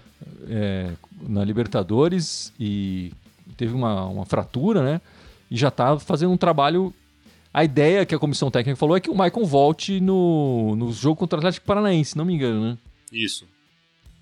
É, 0.49 0.92
na 1.23 1.42
Libertadores 1.42 2.52
e 2.61 3.12
teve 3.56 3.73
uma, 3.73 4.04
uma 4.06 4.26
fratura, 4.26 4.82
né? 4.82 5.00
E 5.50 5.56
já 5.56 5.70
tá 5.70 5.99
fazendo 5.99 6.32
um 6.32 6.37
trabalho. 6.37 6.92
A 7.52 7.64
ideia 7.64 8.06
que 8.06 8.14
a 8.14 8.18
comissão 8.18 8.50
técnica 8.50 8.76
falou 8.76 8.97
é 8.97 9.00
que 9.00 9.11
o 9.11 9.14
Michael 9.14 9.44
volte 9.44 9.99
no, 10.00 10.76
no 10.76 10.92
jogo 10.92 11.16
contra 11.16 11.38
o 11.38 11.40
Atlético 11.40 11.66
Paranaense, 11.66 12.16
não 12.16 12.25
me 12.25 12.35
engano, 12.35 12.61
né? 12.61 12.78
Isso. 13.11 13.44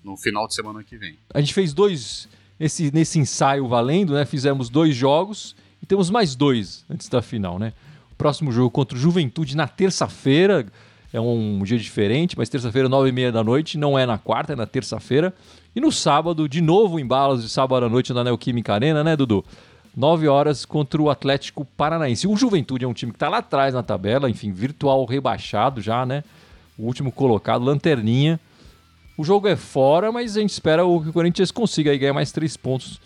No 0.03 0.17
final 0.17 0.47
de 0.47 0.55
semana 0.55 0.83
que 0.83 0.97
vem. 0.97 1.15
A 1.31 1.39
gente 1.39 1.53
fez 1.53 1.73
dois. 1.73 2.27
Esse, 2.59 2.91
nesse 2.91 3.19
ensaio 3.19 3.67
valendo, 3.67 4.13
né? 4.13 4.25
Fizemos 4.25 4.69
dois 4.69 4.95
jogos 4.95 5.55
temos 5.89 6.11
mais 6.11 6.35
dois 6.35 6.85
antes 6.87 7.09
da 7.09 7.19
final, 7.19 7.57
né? 7.57 7.73
O 8.11 8.15
próximo 8.15 8.51
jogo 8.51 8.69
contra 8.69 8.95
o 8.95 9.01
Juventude 9.01 9.57
na 9.57 9.67
terça-feira. 9.67 10.65
É 11.11 11.19
um 11.19 11.63
dia 11.63 11.79
diferente, 11.79 12.37
mas 12.37 12.47
terça-feira, 12.47 12.87
nove 12.87 13.09
e 13.09 13.11
meia 13.11 13.31
da 13.31 13.43
noite. 13.43 13.75
Não 13.75 13.97
é 13.97 14.05
na 14.05 14.19
quarta, 14.19 14.53
é 14.53 14.55
na 14.55 14.67
terça-feira. 14.67 15.33
E 15.75 15.81
no 15.81 15.91
sábado, 15.91 16.47
de 16.47 16.61
novo 16.61 16.99
em 16.99 17.07
balas 17.07 17.41
de 17.41 17.49
sábado 17.49 17.87
à 17.87 17.89
noite 17.89 18.13
na 18.13 18.23
Neoquímica 18.23 18.71
Arena, 18.71 19.03
né, 19.03 19.15
Dudu? 19.17 19.43
9 19.97 20.27
horas 20.27 20.63
contra 20.63 21.01
o 21.01 21.09
Atlético 21.09 21.65
Paranaense. 21.65 22.27
O 22.27 22.37
Juventude 22.37 22.85
é 22.85 22.87
um 22.87 22.93
time 22.93 23.11
que 23.11 23.15
está 23.15 23.27
lá 23.27 23.39
atrás 23.39 23.73
na 23.73 23.81
tabela, 23.81 24.29
enfim, 24.29 24.51
virtual 24.51 25.03
rebaixado 25.05 25.81
já, 25.81 26.05
né? 26.05 26.23
O 26.77 26.83
último 26.83 27.11
colocado, 27.11 27.65
lanterninha. 27.65 28.39
O 29.17 29.23
jogo 29.23 29.47
é 29.47 29.55
fora, 29.55 30.11
mas 30.11 30.37
a 30.37 30.41
gente 30.41 30.51
espera 30.51 30.83
que 30.83 31.09
o 31.09 31.11
Corinthians 31.11 31.49
consiga 31.49 31.89
aí 31.89 31.97
ganhar 31.97 32.13
mais 32.13 32.31
três 32.31 32.55
pontos 32.55 33.01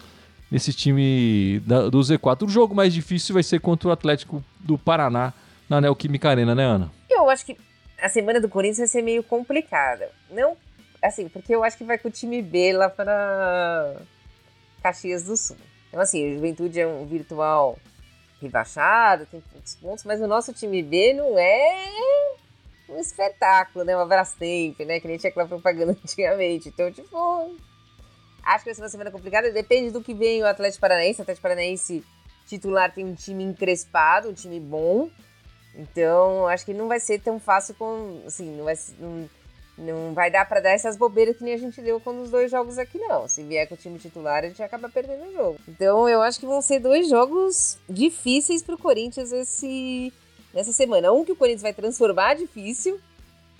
nesse 0.54 0.72
time 0.72 1.60
da, 1.66 1.90
do 1.90 2.00
Z4. 2.00 2.44
O 2.44 2.48
jogo 2.48 2.76
mais 2.76 2.94
difícil 2.94 3.34
vai 3.34 3.42
ser 3.42 3.60
contra 3.60 3.90
o 3.90 3.92
Atlético 3.92 4.44
do 4.60 4.78
Paraná 4.78 5.34
na 5.68 5.82
Neoquímica 5.82 6.30
Arena, 6.30 6.54
né, 6.54 6.64
Ana? 6.64 6.92
Eu 7.10 7.28
acho 7.28 7.44
que 7.44 7.58
a 8.00 8.08
semana 8.08 8.40
do 8.40 8.48
Corinthians 8.48 8.78
vai 8.78 8.88
ser 8.88 9.02
meio 9.02 9.24
complicada. 9.24 10.12
Não, 10.30 10.56
assim, 11.02 11.28
porque 11.28 11.56
eu 11.56 11.64
acho 11.64 11.76
que 11.76 11.84
vai 11.84 11.98
com 11.98 12.08
o 12.08 12.12
time 12.12 12.40
B 12.40 12.72
lá 12.72 12.88
para 12.88 13.96
Caxias 14.84 15.24
do 15.24 15.36
Sul. 15.36 15.58
Então, 15.90 16.00
assim, 16.00 16.30
o 16.30 16.36
Juventude 16.36 16.80
é 16.80 16.86
um 16.86 17.04
virtual 17.08 17.80
rebaixado, 18.40 19.26
tem 19.26 19.42
poucos 19.52 19.74
pontos, 19.76 20.04
mas 20.04 20.22
o 20.22 20.28
nosso 20.28 20.54
time 20.54 20.84
B 20.84 21.14
não 21.14 21.36
é 21.40 21.88
um 22.90 23.00
espetáculo, 23.00 23.84
né? 23.84 23.96
Uma 23.96 24.06
Brastemp, 24.06 24.80
né? 24.82 25.00
Que 25.00 25.08
nem 25.08 25.18
tinha 25.18 25.32
aquela 25.32 25.48
propaganda 25.48 25.94
antigamente. 26.04 26.70
Então, 26.70 26.92
tipo, 26.92 27.56
Acho 28.44 28.64
que 28.64 28.70
vai 28.70 28.76
ser 28.76 28.82
uma 28.82 28.90
semana 28.90 29.12
complicada. 29.12 29.52
Depende 29.52 29.92
do 29.92 30.02
que 30.02 30.14
vem 30.14 30.44
o 30.44 30.48
Atlético 30.48 30.82
Paranaense. 30.82 31.20
O 31.20 31.24
Atlético 31.24 31.44
Paranaense 31.44 32.04
titular 32.48 32.94
tem 32.94 33.06
um 33.06 33.16
time 33.16 33.44
encrespado, 33.44 34.30
um 34.30 34.34
time 34.34 34.60
bom. 34.60 35.10
Então, 35.76 36.48
acho 36.48 36.66
que 36.66 36.74
não 36.74 36.88
vai 36.88 37.00
ser 37.00 37.20
tão 37.20 37.40
fácil 37.40 37.74
com. 37.76 38.22
Assim, 38.28 38.56
não 38.56 38.66
vai, 38.66 38.78
não, 39.00 39.30
não 39.78 40.14
vai 40.14 40.30
dar 40.30 40.48
para 40.48 40.60
dar 40.60 40.70
essas 40.70 40.96
bobeiras 40.96 41.38
que 41.38 41.44
nem 41.44 41.54
a 41.54 41.58
gente 41.58 41.82
deu 41.82 42.00
com 42.00 42.22
os 42.22 42.30
dois 42.30 42.52
jogos 42.52 42.78
aqui, 42.78 43.00
não. 43.00 43.28
Se 43.28 43.42
vier 43.44 43.68
com 43.68 43.76
o 43.76 43.78
time 43.78 43.98
titular, 43.98 44.44
a 44.44 44.48
gente 44.48 44.62
acaba 44.62 44.88
perdendo 44.90 45.30
o 45.30 45.34
jogo. 45.34 45.60
Então, 45.68 46.08
eu 46.08 46.22
acho 46.22 46.40
que 46.40 46.46
vão 46.46 46.62
ser 46.62 46.80
dois 46.80 47.10
jogos 47.10 47.78
difíceis 47.90 48.62
pro 48.62 48.78
Corinthians 48.78 49.32
esse, 49.32 50.14
nessa 50.54 50.72
semana. 50.72 51.12
Um 51.12 51.26
que 51.26 51.32
o 51.32 51.36
Corinthians 51.36 51.64
vai 51.64 51.74
transformar 51.74 52.36
difícil 52.36 53.00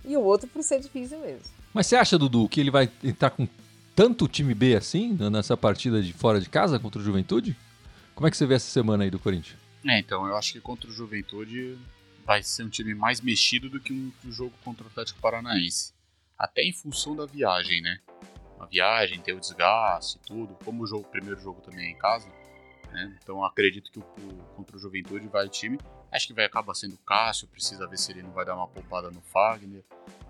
e 0.06 0.16
o 0.16 0.22
outro 0.22 0.48
por 0.48 0.62
ser 0.62 0.80
difícil 0.80 1.18
mesmo. 1.20 1.42
Mas 1.74 1.88
você 1.88 1.96
acha, 1.96 2.20
Dudu, 2.20 2.48
que 2.48 2.60
ele 2.60 2.70
vai 2.70 2.88
entrar 3.04 3.32
com 3.32 3.48
tanto 3.96 4.28
time 4.28 4.54
B 4.54 4.76
assim 4.76 5.18
nessa 5.32 5.56
partida 5.56 6.02
de 6.02 6.14
fora 6.14 6.40
de 6.40 6.50
casa 6.50 6.80
contra 6.80 7.00
o 7.00 7.04
Juventude? 7.04 7.56
Como 8.16 8.28
é 8.28 8.32
que 8.32 8.38
você 8.38 8.46
vê 8.46 8.56
essa 8.56 8.70
semana 8.70 9.04
aí 9.04 9.10
do 9.10 9.20
Corinthians? 9.20 9.58
É, 9.86 10.00
então, 10.00 10.26
eu 10.28 10.38
acho 10.38 10.54
que 10.54 10.62
contra 10.62 10.90
o 10.90 10.94
Juventude 10.94 11.78
vai 12.26 12.42
ser 12.42 12.64
um 12.64 12.70
time 12.70 12.94
mais 12.94 13.20
mexido 13.22 13.70
do 13.70 13.80
que 13.80 13.92
um, 13.92 14.12
jogo 14.32 14.54
contra 14.64 14.84
o 14.84 14.88
Atlético 14.88 15.20
Paranaense. 15.20 15.94
Até 16.38 16.64
em 16.64 16.74
função 16.74 17.16
da 17.16 17.26
viagem, 17.26 17.82
né? 17.82 18.00
A 18.60 18.66
viagem, 18.66 19.20
ter 19.20 19.34
o 19.34 19.40
desgaste, 19.40 20.20
tudo. 20.26 20.58
Como 20.64 20.84
o, 20.84 20.88
jogo, 20.88 21.02
o 21.02 21.12
primeiro 21.12 21.40
jogo 21.40 21.62
também 21.62 21.88
é 21.88 21.90
em 21.92 21.98
casa, 21.98 22.30
né? 22.92 23.18
Então 23.22 23.44
acredito 23.44 23.92
que 23.92 24.00
o, 24.00 24.02
o, 24.02 24.44
contra 24.56 24.78
o 24.78 24.80
Juventude 24.80 25.28
vai 25.28 25.46
o 25.46 25.50
time. 25.50 25.78
Acho 26.12 26.28
que 26.28 26.34
vai 26.34 26.46
acabar 26.46 26.74
sendo 26.76 26.94
o 26.94 27.00
Cássio, 27.00 27.48
precisa 27.48 27.88
ver 27.88 27.98
se 27.98 28.12
ele 28.12 28.24
não 28.24 28.32
vai 28.32 28.46
dar 28.46 28.56
uma 28.56 28.68
poupada 28.68 29.12
no 29.12 29.22
Fagner. 29.22 29.84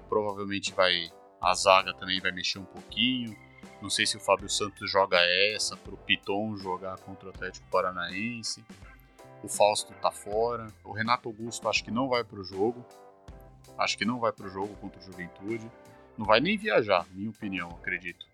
Provavelmente 0.09 0.73
vai. 0.73 1.11
A 1.39 1.53
zaga 1.53 1.93
também 1.93 2.19
vai 2.19 2.31
mexer 2.31 2.57
um 2.57 2.65
pouquinho. 2.65 3.37
Não 3.83 3.89
sei 3.89 4.05
se 4.05 4.15
o 4.15 4.19
Fábio 4.21 4.49
Santos 4.49 4.89
joga 4.89 5.17
essa 5.53 5.75
para 5.75 5.93
o 5.93 5.97
Piton 5.97 6.55
jogar 6.55 6.97
contra 6.99 7.27
o 7.27 7.29
Atlético 7.31 7.67
Paranaense. 7.69 8.63
O 9.43 9.49
Fausto 9.49 9.91
tá 10.01 10.09
fora. 10.09 10.67
O 10.85 10.93
Renato 10.93 11.27
Augusto 11.27 11.67
acho 11.67 11.83
que 11.83 11.91
não 11.91 12.07
vai 12.07 12.23
para 12.23 12.39
o 12.39 12.45
jogo. 12.45 12.85
Acho 13.77 13.97
que 13.97 14.05
não 14.05 14.21
vai 14.21 14.31
para 14.31 14.47
o 14.47 14.49
jogo 14.49 14.73
contra 14.77 15.01
o 15.01 15.03
Juventude. 15.03 15.69
Não 16.17 16.25
vai 16.25 16.39
nem 16.39 16.57
viajar, 16.57 17.05
minha 17.11 17.29
opinião, 17.29 17.71
acredito. 17.71 18.25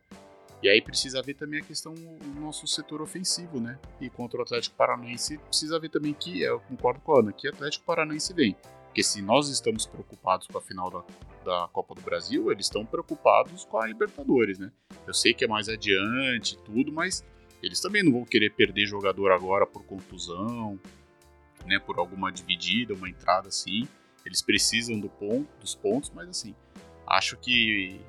E 0.61 0.69
aí 0.69 0.83
precisa 0.83 1.19
ver 1.23 1.33
também 1.33 1.61
a 1.61 1.65
questão 1.65 1.95
do 1.95 2.39
nosso 2.39 2.67
setor 2.67 3.01
ofensivo, 3.01 3.59
né? 3.59 3.79
E 3.99 4.07
contra 4.07 4.37
o 4.37 4.43
Atlético 4.43 4.75
Paranaense 4.75 5.39
precisa 5.39 5.79
ver 5.79 5.89
também 5.89 6.13
que, 6.13 6.43
eu 6.43 6.59
concordo 6.59 6.99
com 6.99 7.15
a 7.15 7.21
Ana, 7.21 7.33
que 7.33 7.47
Atlético 7.47 7.85
Paranaense 7.85 8.31
vem. 8.35 8.55
Porque 8.85 9.01
se 9.01 9.19
nós 9.19 9.49
estamos 9.49 9.87
preocupados 9.87 10.45
com 10.45 10.59
a 10.59 10.61
final 10.61 10.91
da, 10.91 11.03
da 11.43 11.67
Copa 11.71 11.95
do 11.95 12.01
Brasil, 12.01 12.51
eles 12.51 12.65
estão 12.65 12.85
preocupados 12.85 13.65
com 13.65 13.77
a 13.77 13.87
Libertadores, 13.87 14.59
né? 14.59 14.71
Eu 15.07 15.13
sei 15.13 15.33
que 15.33 15.45
é 15.45 15.47
mais 15.47 15.69
adiante 15.69 16.57
tudo, 16.59 16.91
mas 16.91 17.25
eles 17.61 17.79
também 17.79 18.03
não 18.03 18.11
vão 18.11 18.25
querer 18.25 18.51
perder 18.51 18.85
jogador 18.85 19.31
agora 19.31 19.65
por 19.65 19.83
contusão, 19.83 20.79
né? 21.65 21.79
Por 21.79 21.99
alguma 21.99 22.31
dividida, 22.31 22.93
uma 22.93 23.09
entrada 23.09 23.47
assim. 23.47 23.87
Eles 24.25 24.41
precisam 24.41 24.99
do 24.99 25.09
ponto, 25.09 25.47
dos 25.59 25.75
pontos, 25.75 26.11
mas 26.13 26.29
assim, 26.29 26.55
acho 27.07 27.37
que 27.37 27.99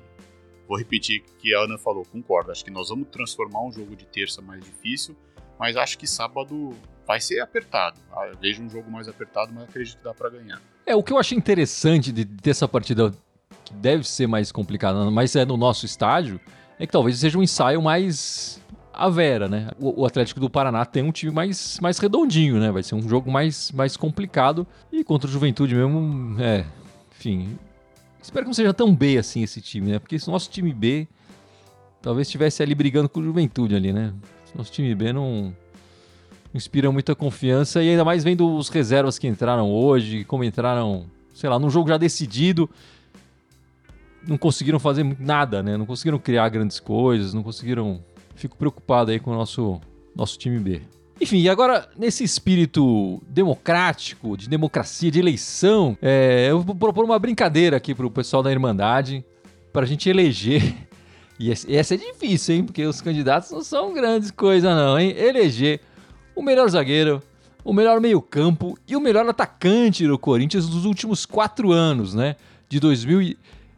Vou 0.71 0.77
repetir 0.77 1.21
o 1.21 1.35
que 1.35 1.53
a 1.53 1.59
Ana 1.59 1.77
falou, 1.77 2.05
concordo. 2.05 2.49
Acho 2.49 2.63
que 2.63 2.71
nós 2.71 2.87
vamos 2.87 3.09
transformar 3.09 3.61
um 3.61 3.73
jogo 3.73 3.93
de 3.93 4.05
terça 4.05 4.41
mais 4.41 4.63
difícil, 4.63 5.17
mas 5.59 5.75
acho 5.75 5.97
que 5.97 6.07
sábado 6.07 6.73
vai 7.11 7.19
ser 7.19 7.41
apertado. 7.41 7.97
Ah, 8.15 8.25
eu 8.27 8.37
vejo 8.37 8.63
um 8.63 8.69
jogo 8.69 8.89
mais 8.89 9.09
apertado, 9.09 9.51
mas 9.53 9.65
acredito 9.65 9.97
que 9.97 10.03
dá 10.03 10.13
para 10.13 10.29
ganhar. 10.29 10.61
É, 10.85 10.95
o 10.95 11.03
que 11.03 11.11
eu 11.11 11.19
achei 11.19 11.37
interessante 11.37 12.09
de 12.09 12.23
ter 12.23 12.51
essa 12.51 12.69
partida, 12.69 13.11
que 13.65 13.73
deve 13.73 14.07
ser 14.07 14.27
mais 14.27 14.49
complicada, 14.49 15.11
mas 15.11 15.35
é 15.35 15.43
no 15.43 15.57
nosso 15.57 15.85
estádio, 15.85 16.39
é 16.79 16.87
que 16.87 16.91
talvez 16.93 17.19
seja 17.19 17.37
um 17.37 17.43
ensaio 17.43 17.81
mais 17.81 18.61
a 18.93 19.09
Vera, 19.09 19.49
né? 19.49 19.69
O, 19.77 20.05
Atlético 20.05 20.39
do 20.39 20.49
Paraná 20.49 20.85
tem 20.85 21.03
um 21.03 21.11
time 21.11 21.33
mais, 21.33 21.79
mais 21.81 21.97
redondinho, 21.97 22.59
né? 22.59 22.71
Vai 22.71 22.81
ser 22.81 22.95
um 22.95 23.07
jogo 23.07 23.29
mais, 23.29 23.71
mais 23.73 23.97
complicado. 23.97 24.65
E 24.89 25.03
contra 25.03 25.29
o 25.29 25.31
Juventude 25.31 25.75
mesmo, 25.75 26.41
é. 26.41 26.65
Enfim, 27.11 27.57
Espero 28.21 28.45
que 28.45 28.49
não 28.49 28.53
seja 28.53 28.73
tão 28.73 28.95
B 28.95 29.17
assim 29.17 29.41
esse 29.41 29.59
time, 29.59 29.91
né? 29.91 29.99
Porque 29.99 30.17
se 30.17 30.29
nosso 30.29 30.49
time 30.49 30.71
B 30.71 31.07
talvez 32.01 32.27
estivesse 32.27 32.61
ali 32.61 32.75
brigando 32.75 33.09
com 33.09 33.19
o 33.19 33.23
Juventude 33.23 33.75
ali, 33.75 33.91
né? 33.91 34.13
Nosso 34.55 34.71
time 34.71 34.93
B 34.93 35.11
não 35.11 35.55
inspira 36.53 36.91
muita 36.91 37.15
confiança 37.15 37.81
e 37.81 37.89
ainda 37.89 38.03
mais 38.03 38.23
vendo 38.23 38.55
os 38.55 38.69
reservas 38.69 39.17
que 39.17 39.27
entraram 39.27 39.71
hoje, 39.71 40.23
como 40.25 40.43
entraram, 40.43 41.05
sei 41.33 41.49
lá, 41.49 41.57
num 41.57 41.69
jogo 41.69 41.89
já 41.89 41.97
decidido, 41.97 42.69
não 44.27 44.37
conseguiram 44.37 44.79
fazer 44.79 45.05
nada, 45.19 45.63
né? 45.63 45.77
Não 45.77 45.85
conseguiram 45.85 46.19
criar 46.19 46.49
grandes 46.49 46.79
coisas, 46.79 47.33
não 47.33 47.43
conseguiram. 47.43 48.01
Fico 48.35 48.57
preocupado 48.57 49.11
aí 49.11 49.19
com 49.19 49.31
o 49.31 49.35
nosso 49.35 49.79
nosso 50.15 50.37
time 50.37 50.59
B. 50.59 50.81
Enfim, 51.19 51.39
e 51.39 51.49
agora, 51.49 51.87
nesse 51.97 52.23
espírito 52.23 53.21
democrático, 53.27 54.35
de 54.35 54.49
democracia, 54.49 55.11
de 55.11 55.19
eleição, 55.19 55.95
é, 56.01 56.47
eu 56.49 56.61
vou 56.61 56.75
propor 56.75 57.05
uma 57.05 57.19
brincadeira 57.19 57.77
aqui 57.77 57.93
pro 57.93 58.09
pessoal 58.09 58.41
da 58.41 58.51
Irmandade, 58.51 59.23
pra 59.71 59.85
gente 59.85 60.09
eleger. 60.09 60.75
E 61.43 61.49
essa 61.49 61.95
é 61.95 61.97
difícil, 61.97 62.53
hein? 62.53 62.63
Porque 62.63 62.85
os 62.85 63.01
candidatos 63.01 63.49
não 63.49 63.63
são 63.63 63.95
grandes 63.95 64.29
coisas, 64.29 64.69
não, 64.75 64.99
hein? 64.99 65.15
Eleger 65.17 65.79
o 66.41 66.43
melhor 66.43 66.69
zagueiro, 66.69 67.21
o 67.63 67.71
melhor 67.71 68.01
meio-campo 68.01 68.77
e 68.87 68.95
o 68.95 68.99
melhor 68.99 69.27
atacante 69.29 70.07
do 70.07 70.17
Corinthians 70.17 70.67
dos 70.67 70.85
últimos 70.85 71.25
quatro 71.25 71.71
anos, 71.71 72.13
né? 72.13 72.35
De 72.67 72.79
2000 72.79 73.37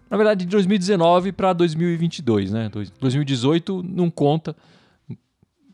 na 0.10 0.18
verdade, 0.18 0.46
de 0.46 0.52
2019 0.52 1.32
para 1.32 1.54
2022, 1.54 2.52
né? 2.52 2.70
2018 3.00 3.82
não 3.82 4.12
conta, 4.12 4.56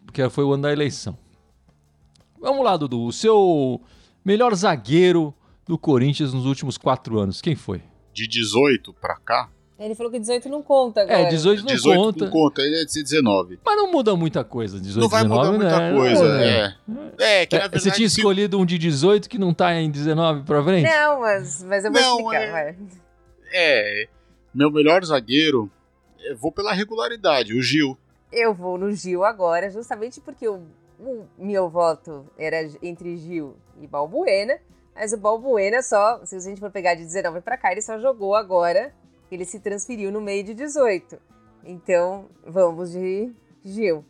porque 0.06 0.28
foi 0.30 0.46
o 0.46 0.54
ano 0.54 0.64
da 0.64 0.72
eleição. 0.72 1.18
Vamos 2.40 2.64
lá, 2.64 2.78
Dudu. 2.78 3.04
O 3.04 3.12
seu 3.12 3.82
melhor 4.24 4.56
zagueiro 4.56 5.34
do 5.68 5.78
Corinthians 5.78 6.34
nos 6.34 6.46
últimos 6.46 6.78
quatro 6.78 7.20
anos, 7.20 7.42
quem 7.42 7.54
foi? 7.54 7.82
De 8.14 8.26
18 8.28 8.94
pra 8.94 9.18
cá? 9.18 9.50
Ele 9.80 9.96
falou 9.96 10.12
que 10.12 10.20
18 10.20 10.50
não 10.50 10.62
conta 10.62 11.02
agora. 11.02 11.20
É, 11.22 11.26
18 11.30 11.60
não 11.60 11.66
18 11.68 11.98
conta. 12.02 12.26
não 12.26 12.32
conta, 12.32 12.62
ele 12.62 12.82
é 12.82 12.86
de 12.86 13.02
19. 13.02 13.60
Mas 13.66 13.76
não 13.78 13.90
muda 13.92 14.14
muita 14.16 14.44
coisa, 14.44 14.78
18 14.80 15.02
Não 15.02 15.10
vai 15.10 15.24
19, 15.24 15.52
mudar 15.58 15.58
muita 15.64 15.80
né? 15.80 15.98
coisa, 15.98 16.44
é. 16.44 16.76
É, 17.42 17.46
que 17.46 17.56
na 17.56 17.62
É, 17.64 17.68
verdade... 17.70 17.80
Você 17.84 17.92
tinha 17.92 18.08
escolhido 18.08 18.60
um 18.60 18.66
de 18.66 18.78
18 18.78 19.30
que 19.30 19.38
não 19.38 19.54
tá 19.54 19.74
em 19.74 19.90
19 19.90 20.44
pra 20.44 20.62
frente? 20.64 20.90
Não, 20.90 21.22
mas, 21.22 21.64
mas 21.64 21.86
eu 21.86 21.92
vou 21.94 22.02
Não, 22.02 22.18
explicar, 22.20 22.42
é- 22.44 22.52
vai. 22.52 22.76
É, 23.54 24.08
meu 24.54 24.70
melhor 24.70 25.04
zagueiro, 25.06 25.72
eu 26.24 26.36
vou 26.38 26.52
pela 26.52 26.74
regularidade, 26.74 27.54
o 27.54 27.62
Gil. 27.62 27.98
Eu 28.32 28.54
vou 28.54 28.78
no 28.78 28.92
Gil 28.92 29.24
agora, 29.24 29.70
justamente 29.72 30.20
porque 30.20 30.48
o, 30.48 30.62
o 31.00 31.26
meu 31.38 31.70
voto 31.70 32.26
era 32.38 32.70
entre 32.84 33.16
Gil 33.18 33.56
e 33.82 33.88
Balbuena, 33.88 34.58
mas 34.94 35.14
o 35.14 35.18
Balbuena 35.18 35.82
só, 35.82 36.20
se 36.26 36.36
a 36.36 36.40
gente 36.40 36.60
for 36.60 36.70
pegar 36.70 36.94
de 36.96 37.04
19 37.06 37.40
pra 37.42 37.58
cá, 37.58 37.72
ele 37.72 37.82
só 37.82 37.98
jogou 37.98 38.36
agora, 38.36 38.94
ele 39.36 39.46
se 39.46 39.60
transferiu 39.60 40.12
no 40.12 40.22
meio 40.22 40.44
de 40.44 40.54
18. 40.54 41.18
Então, 41.66 42.26
vamos 42.46 42.92
de 42.92 43.32
Gil. 43.64 44.04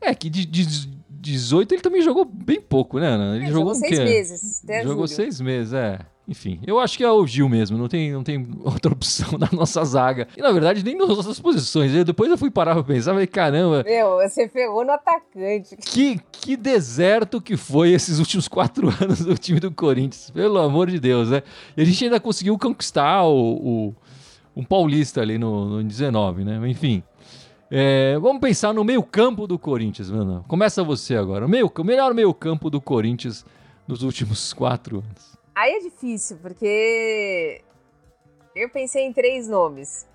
É, 0.00 0.14
que 0.14 0.28
de, 0.30 0.44
de 0.46 0.66
18 1.10 1.72
ele 1.74 1.82
também 1.82 2.02
jogou 2.02 2.24
bem 2.24 2.60
pouco, 2.60 2.98
né, 2.98 3.06
Ana? 3.08 3.36
Ele 3.36 3.44
Ele 3.46 3.52
jogou, 3.52 3.72
jogou 3.74 3.86
o 3.86 3.88
seis 3.88 3.98
quê? 3.98 4.04
meses, 4.04 4.64
até 4.64 4.82
Jogou 4.82 5.06
julho. 5.06 5.08
seis 5.16 5.40
meses, 5.40 5.72
é. 5.72 5.98
Enfim, 6.26 6.58
eu 6.66 6.78
acho 6.80 6.96
que 6.96 7.04
é 7.04 7.10
o 7.10 7.26
Gil 7.26 7.50
mesmo, 7.50 7.76
não 7.76 7.86
tem, 7.86 8.10
não 8.10 8.22
tem 8.24 8.48
outra 8.64 8.90
opção 8.90 9.36
na 9.38 9.46
nossa 9.52 9.84
zaga. 9.84 10.26
E 10.34 10.40
na 10.40 10.50
verdade, 10.52 10.82
nem 10.82 10.96
nas 10.96 11.10
outras 11.10 11.38
posições. 11.38 11.94
Eu- 11.94 12.02
depois 12.04 12.30
eu 12.30 12.38
fui 12.38 12.50
parar 12.50 12.72
pra 12.74 12.82
pensar, 12.82 13.12
falei, 13.12 13.26
caramba, 13.26 13.82
Meu, 13.84 14.16
você 14.16 14.48
ferrou 14.48 14.84
no 14.86 14.92
atacante. 14.92 15.76
que, 15.76 16.18
que 16.32 16.56
deserto 16.56 17.42
que 17.42 17.58
foi 17.58 17.92
esses 17.92 18.18
últimos 18.18 18.48
quatro 18.48 18.88
anos 19.02 19.20
do 19.22 19.36
time 19.36 19.60
do 19.60 19.70
Corinthians, 19.70 20.30
pelo 20.30 20.58
amor 20.58 20.90
de 20.90 20.98
Deus, 20.98 21.28
né? 21.28 21.42
E 21.76 21.82
a 21.82 21.84
gente 21.84 22.02
ainda 22.04 22.18
conseguiu 22.18 22.58
conquistar 22.58 23.22
o, 23.24 23.56
o- 23.88 23.94
um 24.56 24.64
paulista 24.64 25.20
ali 25.20 25.38
no, 25.38 25.66
no 25.66 25.82
19, 25.82 26.44
né? 26.44 26.68
Enfim. 26.68 27.02
É, 27.70 28.16
vamos 28.18 28.40
pensar 28.40 28.72
no 28.72 28.84
meio-campo 28.84 29.46
do 29.46 29.58
Corinthians, 29.58 30.10
mano. 30.10 30.44
Começa 30.46 30.84
você 30.84 31.16
agora. 31.16 31.46
O, 31.46 31.48
meio, 31.48 31.72
o 31.76 31.84
melhor 31.84 32.14
meio-campo 32.14 32.70
do 32.70 32.80
Corinthians 32.80 33.44
nos 33.86 34.02
últimos 34.02 34.52
quatro 34.54 34.98
anos. 34.98 35.36
Aí 35.54 35.72
é 35.72 35.78
difícil, 35.80 36.38
porque 36.40 37.62
eu 38.54 38.68
pensei 38.70 39.04
em 39.04 39.12
três 39.12 39.48
nomes. 39.48 40.06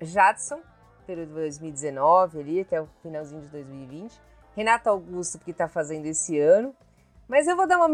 Jadson, 0.00 0.60
pelo 1.06 1.26
2019 1.26 2.40
ali, 2.40 2.60
até 2.60 2.80
o 2.80 2.88
finalzinho 3.02 3.40
de 3.42 3.48
2020. 3.48 4.12
Renato 4.56 4.88
Augusto, 4.88 5.38
porque 5.38 5.52
tá 5.52 5.68
fazendo 5.68 6.06
esse 6.06 6.38
ano. 6.38 6.74
Mas 7.28 7.46
eu 7.46 7.56
vou 7.56 7.66
dar, 7.66 7.76
uma 7.76 7.88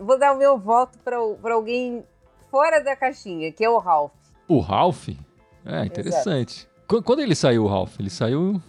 vou 0.00 0.18
dar 0.18 0.32
o 0.32 0.38
meu 0.38 0.58
voto 0.58 0.98
para 0.98 1.16
alguém 1.54 2.04
fora 2.50 2.82
da 2.82 2.96
caixinha, 2.96 3.52
que 3.52 3.64
é 3.64 3.70
o 3.70 3.78
Ralph. 3.78 4.12
O 4.48 4.58
Ralph? 4.58 5.08
É, 5.64 5.84
interessante. 5.84 6.68
Qu- 6.86 7.02
Quando 7.02 7.20
ele 7.20 7.34
saiu, 7.34 7.64
o 7.64 7.66
Ralph? 7.68 7.98
Ele 8.00 8.10
saiu. 8.10 8.60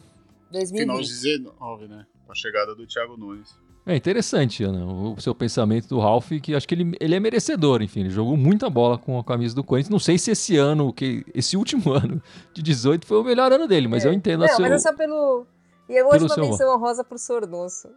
Final 0.52 0.98
2020. 0.98 1.06
de 1.08 1.14
19, 1.22 1.88
né? 1.88 2.06
Com 2.26 2.32
a 2.32 2.36
chegada 2.36 2.76
do 2.76 2.86
Thiago 2.86 3.16
Nunes. 3.18 3.50
É 3.84 3.96
interessante, 3.96 4.64
Ana, 4.64 4.86
o 4.86 5.20
seu 5.20 5.34
pensamento 5.34 5.88
do 5.88 5.98
Ralph, 6.00 6.30
que 6.44 6.54
acho 6.54 6.68
que 6.68 6.76
ele, 6.76 6.96
ele 7.00 7.16
é 7.16 7.20
merecedor, 7.20 7.82
enfim, 7.82 8.02
ele 8.02 8.12
jogou 8.12 8.38
muita 8.38 8.70
bola 8.70 8.96
com 8.96 9.18
a 9.18 9.24
camisa 9.24 9.56
do 9.56 9.64
Corinthians. 9.64 9.90
Não 9.90 9.98
sei 9.98 10.20
se 10.20 10.30
esse 10.30 10.56
ano, 10.56 10.94
que 10.94 11.26
esse 11.34 11.58
último 11.58 11.92
ano 11.94 12.22
de 12.54 12.62
18 12.62 13.08
foi 13.08 13.18
o 13.18 13.24
melhor 13.24 13.52
ano 13.52 13.68
dele, 13.68 13.88
mas 13.88 14.06
É. 14.06 14.10
eu 14.10 14.14
entendo 14.14 14.42
Não, 14.42 14.46
a 14.46 14.50
seu... 14.50 14.60
mas 14.62 14.72
é 14.74 14.78
só 14.78 14.96
pelo... 14.96 15.48
E 15.90 15.94
eu 15.96 16.06
hoje 16.08 16.20
pelo 16.28 16.32
uma 16.42 16.50
menção 16.52 16.76
honrosa 16.76 17.04
pro 17.04 17.18
Sornoso. 17.18 17.90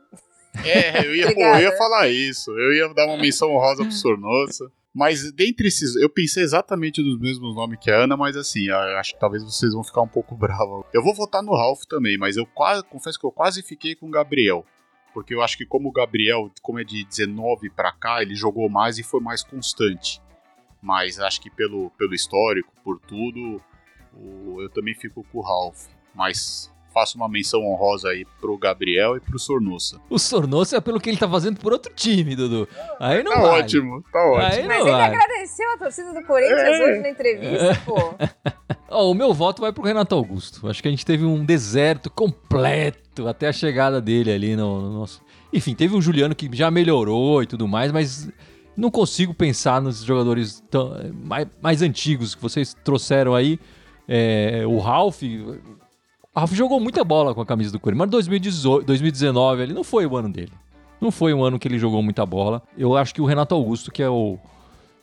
É, 0.64 1.04
eu 1.07 1.14
ia, 1.14 1.35
pô, 1.35 1.40
eu 1.42 1.59
ia 1.61 1.76
falar 1.76 2.09
isso. 2.09 2.50
Eu 2.52 2.72
ia 2.72 2.94
dar 2.94 3.07
uma 3.07 3.18
menção 3.18 3.50
honrosa 3.50 3.83
pro 3.83 3.92
Sornosa. 3.92 4.72
Mas 4.94 5.33
dentre 5.33 5.66
esses, 5.66 5.96
eu 5.96 6.09
pensei 6.09 6.44
exatamente 6.44 7.02
nos 7.02 7.18
mesmos 7.18 7.57
nomes 7.57 7.80
que 7.80 7.90
a 7.90 8.04
Ana, 8.04 8.16
mas 8.16 8.37
assim, 8.37 8.70
acho 8.70 9.14
que 9.14 9.18
talvez 9.18 9.42
vocês 9.42 9.74
vão 9.74 9.83
ficar 9.83 10.02
um 10.02 10.09
pouco 10.09 10.37
bravos. 10.38 10.87
Eu 10.94 11.02
vou 11.02 11.12
votar 11.12 11.42
no 11.42 11.52
Ralph 11.52 11.83
também, 11.88 12.16
mas 12.16 12.37
eu 12.37 12.46
quase, 12.46 12.85
confesso 12.85 13.18
que 13.18 13.26
eu 13.26 13.33
quase 13.33 13.61
fiquei 13.61 13.96
com 13.96 14.07
o 14.07 14.11
Gabriel. 14.11 14.64
Porque 15.12 15.35
eu 15.35 15.42
acho 15.42 15.57
que 15.57 15.66
como 15.66 15.88
o 15.88 15.92
Gabriel, 15.92 16.50
como 16.62 16.78
é 16.78 16.85
de 16.85 17.04
19 17.04 17.70
pra 17.70 17.92
cá, 17.92 18.22
ele 18.22 18.35
jogou 18.35 18.68
mais 18.68 18.98
e 18.98 19.02
foi 19.02 19.20
mais 19.20 19.42
constante. 19.42 20.20
Mas 20.80 21.18
acho 21.18 21.40
que 21.40 21.50
pelo, 21.50 21.90
pelo 21.90 22.14
histórico, 22.14 22.72
por 22.85 23.00
tudo, 23.00 23.61
eu 24.61 24.68
também 24.70 24.94
fico 24.94 25.24
com 25.24 25.38
o 25.38 25.42
Ralph. 25.42 25.87
Mas 26.14 26.72
faço 26.94 27.16
uma 27.18 27.28
menção 27.28 27.61
honrosa 27.66 28.09
aí 28.11 28.24
pro 28.40 28.57
Gabriel 28.57 29.16
e 29.16 29.20
pro 29.20 29.38
Sornosa. 29.38 30.00
O 30.09 30.18
Sornoso 30.18 30.76
é 30.76 30.80
pelo 30.80 31.00
que 31.00 31.11
ele 31.11 31.18
tá 31.18 31.28
fazendo 31.28 31.59
por 31.59 31.72
outro 31.72 31.92
time, 31.94 32.35
Dudu. 32.37 32.68
Aí 33.00 33.22
não 33.22 33.33
Tá 33.33 33.40
vale. 33.40 33.62
ótimo, 33.64 34.02
tá 34.12 34.18
ótimo. 34.24 34.42
Aí 34.46 34.66
Mas 34.66 34.78
não 34.78 34.87
ele 34.87 34.96
vale. 34.96 35.14
agradeceu 35.16 35.72
a 35.74 35.78
torcida 35.78 36.14
do 36.14 36.22
Corinthians 36.24 36.61
É. 36.61 36.85
hoje 36.92 37.00
na 37.00 37.09
entrevista, 37.11 37.83
pô. 37.85 37.96
Ó, 38.88 39.11
o 39.11 39.14
meu 39.14 39.35
voto 39.35 39.61
vai 39.61 39.72
pro 39.72 39.83
Renato 39.83 40.14
Augusto. 40.14 40.68
Acho 40.68 40.80
que 40.80 40.87
a 40.87 40.90
gente 40.90 41.04
teve 41.04 41.24
um 41.24 41.44
deserto 41.44 42.09
completo 42.09 43.26
até 43.26 43.48
a 43.48 43.52
chegada 43.52 44.00
dele 44.00 44.30
ali 44.33 44.54
no, 44.57 44.80
no 44.80 44.98
nosso. 45.00 45.20
Enfim, 45.52 45.74
teve 45.74 45.94
um 45.96 46.00
Juliano 46.00 46.35
que 46.35 46.48
já 46.52 46.70
melhorou 46.70 47.42
e 47.42 47.46
tudo 47.46 47.66
mais, 47.66 47.90
mas 47.90 48.28
não 48.76 48.90
consigo 48.90 49.35
pensar 49.35 49.80
nos 49.83 50.02
jogadores 50.04 50.62
tão- 50.70 50.92
mais, 51.24 51.46
mais 51.61 51.83
antigos 51.83 52.35
que 52.35 52.42
vocês 52.42 52.74
trouxeram 52.85 53.35
aí. 53.35 53.59
É, 54.07 54.62
o 54.66 54.78
Ralph, 54.78 55.22
Rafa 56.40 56.54
jogou 56.54 56.80
muita 56.80 57.04
bola 57.04 57.34
com 57.34 57.40
a 57.40 57.46
camisa 57.46 57.70
do 57.70 57.78
Corinthians, 57.78 58.06
mas 58.06 58.10
2018, 58.10 58.86
2019 58.86 59.62
ele 59.62 59.72
não 59.72 59.84
foi 59.84 60.04
o 60.04 60.16
ano 60.16 60.28
dele. 60.28 60.52
Não 61.00 61.10
foi 61.10 61.32
um 61.34 61.44
ano 61.44 61.58
que 61.58 61.68
ele 61.68 61.78
jogou 61.78 62.02
muita 62.02 62.24
bola. 62.26 62.62
Eu 62.76 62.96
acho 62.96 63.14
que 63.14 63.20
o 63.20 63.24
Renato 63.24 63.54
Augusto, 63.54 63.92
que 63.92 64.02
é 64.02 64.08
o. 64.08 64.38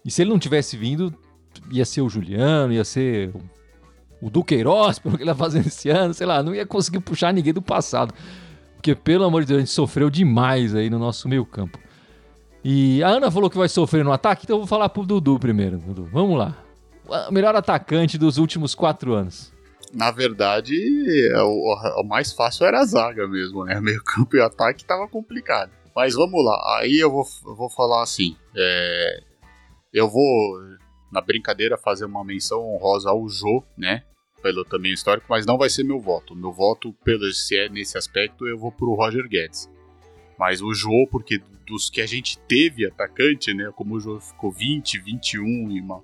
E 0.03 0.11
se 0.11 0.21
ele 0.21 0.29
não 0.31 0.39
tivesse 0.39 0.75
vindo, 0.75 1.13
ia 1.71 1.85
ser 1.85 2.01
o 2.01 2.09
Juliano, 2.09 2.73
ia 2.73 2.83
ser 2.83 3.31
o 4.21 4.29
Duqueiroz, 4.29 4.97
pelo 4.99 5.15
que 5.15 5.23
ele 5.23 5.29
tá 5.29 5.35
fazendo 5.35 5.67
esse 5.67 5.89
ano, 5.89 6.13
sei 6.13 6.27
lá, 6.27 6.41
não 6.43 6.53
ia 6.53 6.65
conseguir 6.65 6.99
puxar 6.99 7.33
ninguém 7.33 7.53
do 7.53 7.61
passado. 7.61 8.13
Porque, 8.75 8.95
pelo 8.95 9.23
amor 9.25 9.41
de 9.41 9.47
Deus, 9.49 9.57
a 9.57 9.61
gente 9.61 9.71
sofreu 9.71 10.09
demais 10.09 10.73
aí 10.73 10.89
no 10.89 10.97
nosso 10.97 11.29
meio 11.29 11.45
campo. 11.45 11.77
E 12.63 13.03
a 13.03 13.09
Ana 13.09 13.29
falou 13.31 13.49
que 13.49 13.57
vai 13.57 13.69
sofrer 13.69 14.03
no 14.03 14.11
ataque, 14.11 14.43
então 14.43 14.55
eu 14.55 14.61
vou 14.61 14.67
falar 14.67 14.89
pro 14.89 15.05
Dudu 15.05 15.39
primeiro. 15.39 15.77
Dudu, 15.77 16.09
vamos 16.11 16.37
lá. 16.37 16.57
O 17.29 17.31
melhor 17.31 17.55
atacante 17.55 18.17
dos 18.17 18.37
últimos 18.37 18.73
quatro 18.73 19.13
anos. 19.13 19.51
Na 19.93 20.09
verdade, 20.09 20.75
é 21.33 21.41
o, 21.41 21.75
o 21.99 22.03
mais 22.03 22.31
fácil 22.31 22.65
era 22.65 22.79
a 22.79 22.85
zaga 22.85 23.27
mesmo, 23.27 23.65
né? 23.65 23.79
Meio 23.81 24.03
campo 24.03 24.35
e 24.35 24.41
ataque 24.41 24.85
tava 24.85 25.07
complicado. 25.07 25.71
Mas 25.95 26.13
vamos 26.13 26.43
lá, 26.43 26.79
aí 26.79 26.97
eu 26.97 27.11
vou, 27.11 27.25
eu 27.45 27.55
vou 27.55 27.69
falar 27.69 28.01
assim. 28.01 28.35
É, 28.55 29.23
eu 29.93 30.09
vou, 30.09 30.59
na 31.11 31.19
brincadeira, 31.19 31.77
fazer 31.77 32.05
uma 32.05 32.23
menção 32.23 32.61
honrosa 32.61 33.09
ao 33.09 33.27
Jô, 33.27 33.63
né? 33.77 34.03
Pelo 34.41 34.63
também 34.63 34.93
histórico, 34.93 35.27
mas 35.29 35.45
não 35.45 35.57
vai 35.57 35.69
ser 35.69 35.83
meu 35.83 35.99
voto. 35.99 36.35
Meu 36.35 36.51
voto, 36.51 36.93
pelo, 37.03 37.31
se 37.33 37.57
é 37.57 37.69
nesse 37.69 37.97
aspecto, 37.97 38.47
eu 38.47 38.57
vou 38.57 38.71
pro 38.71 38.95
Roger 38.95 39.27
Guedes. 39.27 39.69
Mas 40.39 40.61
o 40.61 40.73
Jô, 40.73 41.07
porque 41.11 41.41
dos 41.67 41.89
que 41.89 42.01
a 42.01 42.07
gente 42.07 42.39
teve 42.39 42.85
atacante, 42.85 43.53
né? 43.53 43.71
Como 43.75 43.95
o 43.95 43.99
Jô 43.99 44.19
ficou 44.19 44.51
20, 44.51 44.99
21 44.99 45.71
e 45.71 45.81
uma 45.81 46.01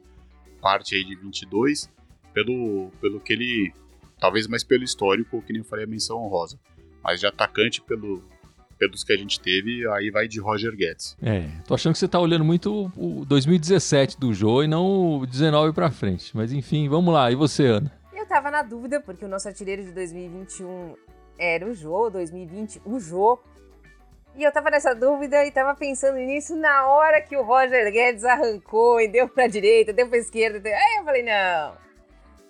parte 0.61 0.95
aí 0.95 1.03
de 1.03 1.15
22, 1.15 1.89
pelo, 2.37 2.91
pelo 3.01 3.19
que 3.19 3.33
ele. 3.33 3.73
Talvez 4.19 4.47
mais 4.47 4.63
pelo 4.63 4.83
histórico, 4.83 5.41
que 5.41 5.51
nem 5.51 5.61
eu 5.61 5.65
falei 5.65 5.85
a 5.85 5.87
menção 5.87 6.17
honrosa. 6.17 6.59
Mas 7.03 7.19
de 7.19 7.25
atacante, 7.25 7.81
pelo, 7.81 8.23
pelos 8.77 9.03
que 9.03 9.13
a 9.13 9.17
gente 9.17 9.39
teve, 9.39 9.87
aí 9.89 10.11
vai 10.11 10.27
de 10.27 10.39
Roger 10.39 10.75
Guedes. 10.75 11.17
É, 11.21 11.47
tô 11.67 11.73
achando 11.73 11.93
que 11.93 11.99
você 11.99 12.07
tá 12.07 12.19
olhando 12.19 12.43
muito 12.43 12.91
o 12.95 13.25
2017 13.25 14.19
do 14.19 14.33
Jô 14.33 14.63
e 14.63 14.67
não 14.67 15.19
o 15.19 15.25
19 15.25 15.73
pra 15.73 15.89
frente. 15.89 16.35
Mas 16.35 16.51
enfim, 16.51 16.87
vamos 16.87 17.11
lá. 17.11 17.31
E 17.31 17.35
você, 17.35 17.65
Ana? 17.65 17.91
Eu 18.13 18.27
tava 18.27 18.51
na 18.51 18.61
dúvida, 18.61 18.99
porque 19.01 19.25
o 19.25 19.27
nosso 19.27 19.47
artilheiro 19.47 19.83
de 19.83 19.91
2021 19.91 20.95
era 21.39 21.65
o 21.65 21.73
Jô, 21.73 22.09
2020 22.09 22.81
o 22.85 22.99
Jô. 22.99 23.39
E 24.35 24.43
eu 24.43 24.51
tava 24.51 24.69
nessa 24.69 24.93
dúvida 24.93 25.43
e 25.43 25.51
tava 25.51 25.75
pensando 25.75 26.17
nisso 26.17 26.55
na 26.55 26.87
hora 26.87 27.21
que 27.21 27.35
o 27.35 27.43
Roger 27.43 27.91
Guedes 27.91 28.23
arrancou 28.23 29.01
e 29.01 29.07
deu 29.07 29.27
pra 29.27 29.47
direita, 29.47 29.91
deu 29.91 30.07
pra 30.07 30.19
esquerda. 30.19 30.59
Deu... 30.59 30.73
Aí 30.73 30.97
eu 30.99 31.03
falei, 31.03 31.23
não, 31.23 31.86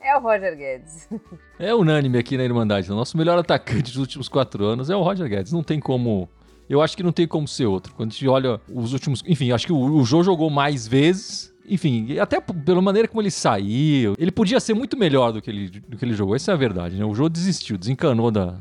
é 0.01 0.15
o 0.15 0.21
Roger 0.21 0.55
Guedes. 0.55 1.07
É 1.59 1.73
unânime 1.73 2.19
aqui 2.19 2.37
na 2.37 2.43
Irmandade. 2.43 2.91
O 2.91 2.95
nosso 2.95 3.17
melhor 3.17 3.39
atacante 3.39 3.91
dos 3.91 3.97
últimos 3.97 4.29
quatro 4.29 4.63
anos 4.63 4.91
é 4.91 4.95
o 4.95 5.01
Roger 5.01 5.27
Guedes. 5.27 5.51
Não 5.51 5.63
tem 5.63 5.79
como. 5.79 6.29
Eu 6.69 6.83
acho 6.83 6.95
que 6.95 7.01
não 7.01 7.11
tem 7.11 7.27
como 7.27 7.47
ser 7.47 7.65
outro. 7.65 7.95
Quando 7.95 8.11
a 8.11 8.13
gente 8.13 8.27
olha 8.27 8.61
os 8.71 8.93
últimos. 8.93 9.23
Enfim, 9.25 9.51
acho 9.51 9.65
que 9.65 9.73
o, 9.73 9.95
o 9.95 10.05
Jô 10.05 10.21
jogou 10.21 10.51
mais 10.51 10.87
vezes. 10.87 11.51
Enfim, 11.67 12.19
até 12.19 12.39
pela 12.39 12.79
maneira 12.79 13.07
como 13.07 13.23
ele 13.23 13.31
saiu. 13.31 14.13
Ele 14.19 14.31
podia 14.31 14.59
ser 14.59 14.75
muito 14.75 14.95
melhor 14.95 15.31
do 15.31 15.41
que 15.41 15.49
ele, 15.49 15.67
do 15.67 15.97
que 15.97 16.05
ele 16.05 16.13
jogou. 16.13 16.35
Essa 16.35 16.51
é 16.51 16.53
a 16.53 16.57
verdade, 16.57 16.95
né? 16.95 17.03
O 17.03 17.15
Jô 17.15 17.27
desistiu, 17.27 17.75
desencanou 17.75 18.29
da. 18.29 18.55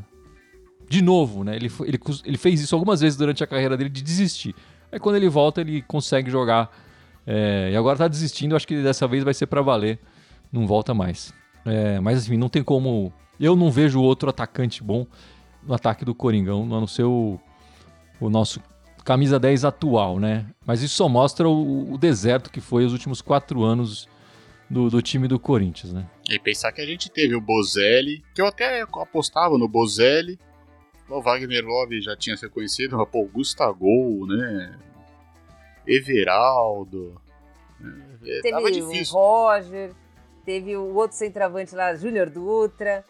De 0.89 1.03
novo, 1.03 1.45
né? 1.45 1.55
Ele, 1.55 1.71
ele, 1.85 2.01
ele 2.25 2.39
fez 2.39 2.63
isso 2.63 2.75
algumas 2.75 3.03
vezes 3.03 3.19
durante 3.19 3.45
a 3.45 3.47
carreira 3.47 3.77
dele 3.77 3.91
de 3.91 4.03
desistir. 4.03 4.55
Aí 4.91 4.99
quando 4.99 5.17
ele 5.17 5.29
volta, 5.29 5.61
ele 5.61 5.83
consegue 5.83 6.31
jogar. 6.31 6.71
É... 7.27 7.73
e 7.73 7.77
agora 7.77 7.99
tá 7.99 8.09
desistindo. 8.09 8.57
Acho 8.57 8.67
que 8.67 8.83
dessa 8.83 9.07
vez 9.07 9.23
vai 9.23 9.35
ser 9.35 9.47
para 9.49 9.61
valer 9.61 9.99
não 10.57 10.67
volta 10.67 10.95
mais. 10.95 11.33
É, 11.65 12.01
mas 12.01 12.19
assim, 12.19 12.37
não 12.37 12.49
tem 12.49 12.63
como. 12.63 13.13
Eu 13.39 13.55
não 13.55 13.71
vejo 13.71 14.01
outro 14.01 14.31
atacante 14.31 14.83
bom 14.83 15.07
no 15.63 15.75
ataque 15.75 16.05
do 16.05 16.15
Coringão, 16.15 16.65
a 16.65 16.81
não 16.81 16.87
ser 16.87 17.05
o, 17.05 17.39
o 18.21 18.31
nosso 18.31 18.61
camisa 19.05 19.39
10 19.39 19.65
atual, 19.65 20.19
né? 20.19 20.47
Mas 20.67 20.83
isso 20.83 20.97
só 20.97 21.09
mostra 21.09 21.49
o, 21.49 21.93
o 21.93 21.99
deserto 21.99 22.51
que 22.51 22.61
foi 22.61 22.85
os 22.85 22.93
últimos 22.93 23.23
quatro 23.23 23.63
anos 23.63 24.09
do, 24.69 24.91
do, 24.91 25.01
time 25.01 25.29
do 25.29 25.39
Corinthians, 25.39 25.93
né? 25.93 26.09
E 26.29 26.39
pensar 26.41 26.73
que 26.73 26.81
a 26.81 26.87
gente 26.87 27.09
teve 27.09 27.35
o 27.37 27.41
Bozelli, 27.41 28.25
que 28.35 28.41
eu 28.41 28.47
até 28.47 28.83
apostava 28.83 29.57
no 29.57 29.69
Bozelli, 29.69 30.39
o 31.09 31.23
Wagner 31.23 31.65
Love 31.65 32.01
já 32.01 32.17
tinha 32.17 32.37
sido 32.37 32.51
conhecido, 32.51 32.97
mas 32.97 33.09
pô, 33.09 33.25
Gustavo, 33.33 34.27
né? 34.27 34.77
Everaldo. 35.87 37.21
Né? 37.79 38.19
Teve 38.43 38.51
Tava 38.51 38.73
difícil. 38.73 39.17
o 39.17 39.19
Roger. 39.21 39.93
Teve 40.47 40.77
o 40.77 40.95
outro 40.95 41.17
centroavante 41.17 41.75
lá, 41.75 41.93
Júnior 41.97 42.31
Dutra. 42.31 43.05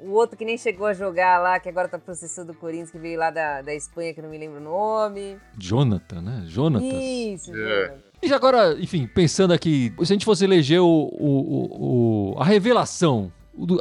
O 0.00 0.10
outro 0.10 0.36
que 0.36 0.44
nem 0.44 0.58
chegou 0.58 0.86
a 0.86 0.92
jogar 0.92 1.38
lá, 1.38 1.60
que 1.60 1.68
agora 1.68 1.86
tá 1.86 1.98
processando 1.98 2.50
o 2.50 2.54
Corinthians, 2.54 2.90
que 2.90 2.98
veio 2.98 3.16
lá 3.16 3.30
da, 3.30 3.62
da 3.62 3.72
Espanha, 3.72 4.12
que 4.12 4.20
não 4.20 4.28
me 4.28 4.36
lembro 4.36 4.58
o 4.58 4.64
nome. 4.64 5.38
Jonathan, 5.56 6.20
né? 6.20 6.42
Jonathan. 6.46 6.86
Isso, 6.86 7.54
é. 7.54 7.54
Jonathan. 7.54 8.02
E 8.22 8.34
agora, 8.34 8.72
enfim, 8.80 9.06
pensando 9.06 9.52
aqui, 9.52 9.94
se 9.98 10.12
a 10.12 10.14
gente 10.14 10.24
fosse 10.24 10.42
eleger 10.42 10.80
o, 10.80 10.84
o, 10.86 12.32
o 12.34 12.38
a 12.38 12.44
revelação, 12.44 13.32
o, 13.54 13.78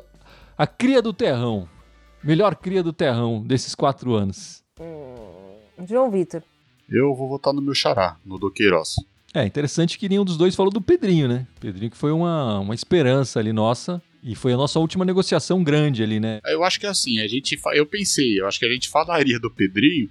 a 0.55 0.67
cria 0.67 1.01
do 1.01 1.11
terrão, 1.11 1.67
melhor 2.23 2.55
cria 2.55 2.83
do 2.83 2.93
terrão 2.93 3.41
desses 3.41 3.73
quatro 3.73 4.13
anos. 4.13 4.63
Hum, 4.79 5.85
João 5.87 6.11
Vitor. 6.11 6.43
Eu 6.87 7.15
vou 7.15 7.27
votar 7.27 7.53
no 7.53 7.61
meu 7.61 7.73
xará, 7.73 8.17
no 8.23 8.37
Doqueiroz. 8.37 8.95
É 9.33 9.45
interessante 9.45 9.97
que 9.97 10.09
nenhum 10.09 10.25
dos 10.25 10.37
dois 10.37 10.55
falou 10.55 10.71
do 10.71 10.81
Pedrinho, 10.81 11.27
né? 11.27 11.45
Pedrinho 11.59 11.91
que 11.91 11.97
foi 11.97 12.11
uma, 12.11 12.59
uma 12.59 12.73
esperança 12.73 13.39
ali 13.39 13.53
nossa. 13.53 14.01
E 14.21 14.35
foi 14.35 14.51
a 14.51 14.57
nossa 14.57 14.79
última 14.79 15.05
negociação 15.05 15.63
grande 15.63 16.03
ali, 16.03 16.19
né? 16.19 16.41
Eu 16.45 16.63
acho 16.63 16.79
que 16.79 16.85
é 16.85 16.89
assim, 16.89 17.19
a 17.19 17.27
gente. 17.27 17.57
Eu 17.73 17.85
pensei, 17.85 18.39
eu 18.39 18.47
acho 18.47 18.59
que 18.59 18.65
a 18.65 18.69
gente 18.69 18.89
falaria 18.89 19.39
do 19.39 19.49
Pedrinho 19.49 20.09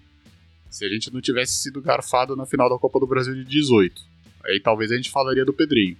se 0.70 0.84
a 0.84 0.88
gente 0.88 1.12
não 1.12 1.20
tivesse 1.20 1.54
sido 1.54 1.80
garfado 1.80 2.36
na 2.36 2.46
final 2.46 2.68
da 2.68 2.78
Copa 2.78 3.00
do 3.00 3.06
Brasil 3.06 3.34
de 3.34 3.44
18. 3.44 4.02
Aí 4.46 4.60
talvez 4.60 4.90
a 4.92 4.96
gente 4.96 5.10
falaria 5.10 5.44
do 5.44 5.52
Pedrinho. 5.52 5.96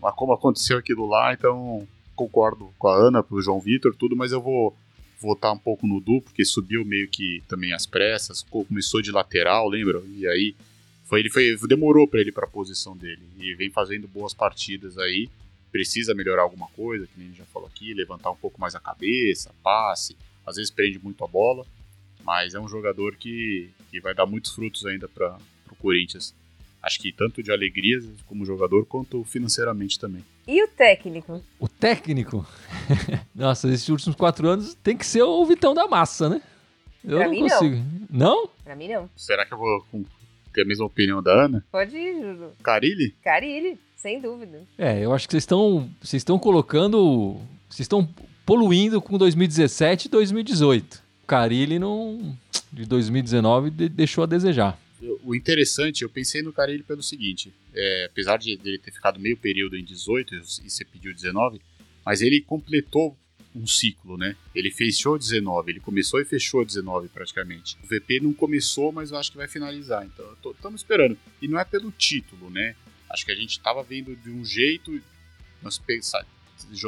Mas 0.00 0.14
como 0.14 0.32
aconteceu 0.32 0.78
aquilo 0.78 1.06
lá, 1.06 1.32
então 1.32 1.86
concordo 2.14 2.72
com 2.78 2.88
a 2.88 2.96
Ana, 2.96 3.22
pro 3.22 3.40
João 3.40 3.60
Vitor, 3.60 3.94
tudo, 3.94 4.16
mas 4.16 4.32
eu 4.32 4.40
vou 4.40 4.76
votar 5.20 5.52
um 5.52 5.58
pouco 5.58 5.86
no 5.86 6.00
Du, 6.00 6.20
porque 6.20 6.44
subiu 6.44 6.84
meio 6.84 7.08
que 7.08 7.42
também 7.46 7.72
as 7.72 7.86
pressas, 7.86 8.42
começou 8.42 9.00
de 9.00 9.12
lateral, 9.12 9.68
lembra? 9.68 10.02
E 10.16 10.26
aí 10.26 10.54
foi, 11.12 11.20
ele 11.20 11.28
foi, 11.28 11.68
demorou 11.68 12.08
para 12.08 12.22
ele 12.22 12.32
para 12.32 12.46
a 12.46 12.48
posição 12.48 12.96
dele 12.96 13.20
e 13.38 13.54
vem 13.54 13.70
fazendo 13.70 14.08
boas 14.08 14.32
partidas 14.32 14.96
aí. 14.96 15.28
Precisa 15.70 16.14
melhorar 16.14 16.40
alguma 16.40 16.68
coisa, 16.68 17.06
que 17.06 17.12
nem 17.18 17.26
a 17.26 17.28
gente 17.28 17.38
já 17.38 17.44
falou 17.52 17.68
aqui, 17.68 17.92
levantar 17.92 18.30
um 18.30 18.36
pouco 18.36 18.58
mais 18.58 18.74
a 18.74 18.80
cabeça, 18.80 19.50
passe, 19.62 20.16
às 20.46 20.56
vezes 20.56 20.70
prende 20.70 20.98
muito 20.98 21.22
a 21.22 21.26
bola, 21.28 21.66
mas 22.24 22.54
é 22.54 22.60
um 22.60 22.66
jogador 22.66 23.14
que, 23.16 23.68
que 23.90 24.00
vai 24.00 24.14
dar 24.14 24.24
muitos 24.24 24.54
frutos 24.54 24.86
ainda 24.86 25.06
para 25.06 25.36
o 25.70 25.74
Corinthians. 25.76 26.34
Acho 26.82 26.98
que 26.98 27.12
tanto 27.12 27.42
de 27.42 27.52
alegrias 27.52 28.06
como 28.26 28.46
jogador, 28.46 28.86
quanto 28.86 29.22
financeiramente 29.22 29.98
também. 30.00 30.24
E 30.48 30.64
o 30.64 30.68
técnico? 30.68 31.44
O 31.60 31.68
técnico? 31.68 32.46
Nossa, 33.36 33.68
esses 33.68 33.88
últimos 33.90 34.16
quatro 34.16 34.48
anos 34.48 34.74
tem 34.76 34.96
que 34.96 35.04
ser 35.04 35.22
o 35.22 35.44
Vitão 35.44 35.74
da 35.74 35.86
Massa, 35.86 36.30
né? 36.30 36.40
Eu 37.04 37.18
pra 37.18 37.28
não 37.28 37.36
consigo. 37.36 37.76
Não. 38.08 38.44
não? 38.44 38.50
Pra 38.64 38.74
mim 38.74 38.88
não. 38.88 39.10
Será 39.14 39.44
que 39.44 39.52
eu 39.52 39.58
vou 39.58 39.86
ter 40.52 40.62
a 40.62 40.66
mesma 40.66 40.86
opinião 40.86 41.22
da 41.22 41.44
Ana? 41.44 41.64
Pode 41.70 41.96
ir, 41.96 42.14
Júlio. 42.14 42.52
Carilli? 42.62 43.14
Carilli, 43.22 43.78
sem 43.96 44.20
dúvida. 44.20 44.62
É, 44.76 45.04
eu 45.04 45.12
acho 45.12 45.26
que 45.26 45.32
vocês 45.32 45.42
estão 45.42 45.90
vocês 46.00 46.20
estão 46.20 46.38
colocando, 46.38 47.40
vocês 47.68 47.80
estão 47.80 48.08
poluindo 48.44 49.00
com 49.00 49.16
2017 49.16 50.06
e 50.06 50.10
2018. 50.10 51.02
Carilli 51.26 51.78
não 51.78 52.36
de 52.72 52.84
2019 52.86 53.70
deixou 53.70 54.24
a 54.24 54.26
desejar. 54.26 54.78
O 55.24 55.34
interessante, 55.34 56.02
eu 56.02 56.08
pensei 56.08 56.42
no 56.42 56.52
Carilli 56.52 56.82
pelo 56.82 57.02
seguinte, 57.02 57.52
é, 57.74 58.06
apesar 58.10 58.36
de 58.36 58.52
ele 58.52 58.78
ter 58.78 58.92
ficado 58.92 59.18
meio 59.18 59.36
período 59.36 59.76
em 59.76 59.84
18 59.84 60.34
e 60.34 60.70
você 60.70 60.84
pediu 60.84 61.12
19, 61.12 61.60
mas 62.04 62.22
ele 62.22 62.40
completou 62.40 63.16
um 63.54 63.66
ciclo, 63.66 64.16
né? 64.16 64.34
Ele 64.54 64.70
fechou 64.70 65.18
19, 65.18 65.72
ele 65.72 65.80
começou 65.80 66.20
e 66.20 66.24
fechou 66.24 66.64
19 66.64 67.08
praticamente. 67.08 67.76
O 67.82 67.86
VP 67.86 68.20
não 68.20 68.32
começou, 68.32 68.92
mas 68.92 69.10
eu 69.10 69.18
acho 69.18 69.30
que 69.30 69.36
vai 69.36 69.48
finalizar, 69.48 70.04
então 70.04 70.26
estamos 70.50 70.80
esperando. 70.80 71.18
E 71.40 71.48
não 71.48 71.58
é 71.58 71.64
pelo 71.64 71.90
título, 71.90 72.50
né? 72.50 72.74
Acho 73.10 73.26
que 73.26 73.32
a 73.32 73.36
gente 73.36 73.50
estava 73.50 73.82
vendo 73.82 74.16
de 74.16 74.30
um 74.30 74.44
jeito, 74.44 75.00
nós 75.62 75.78
pensar, 75.78 76.26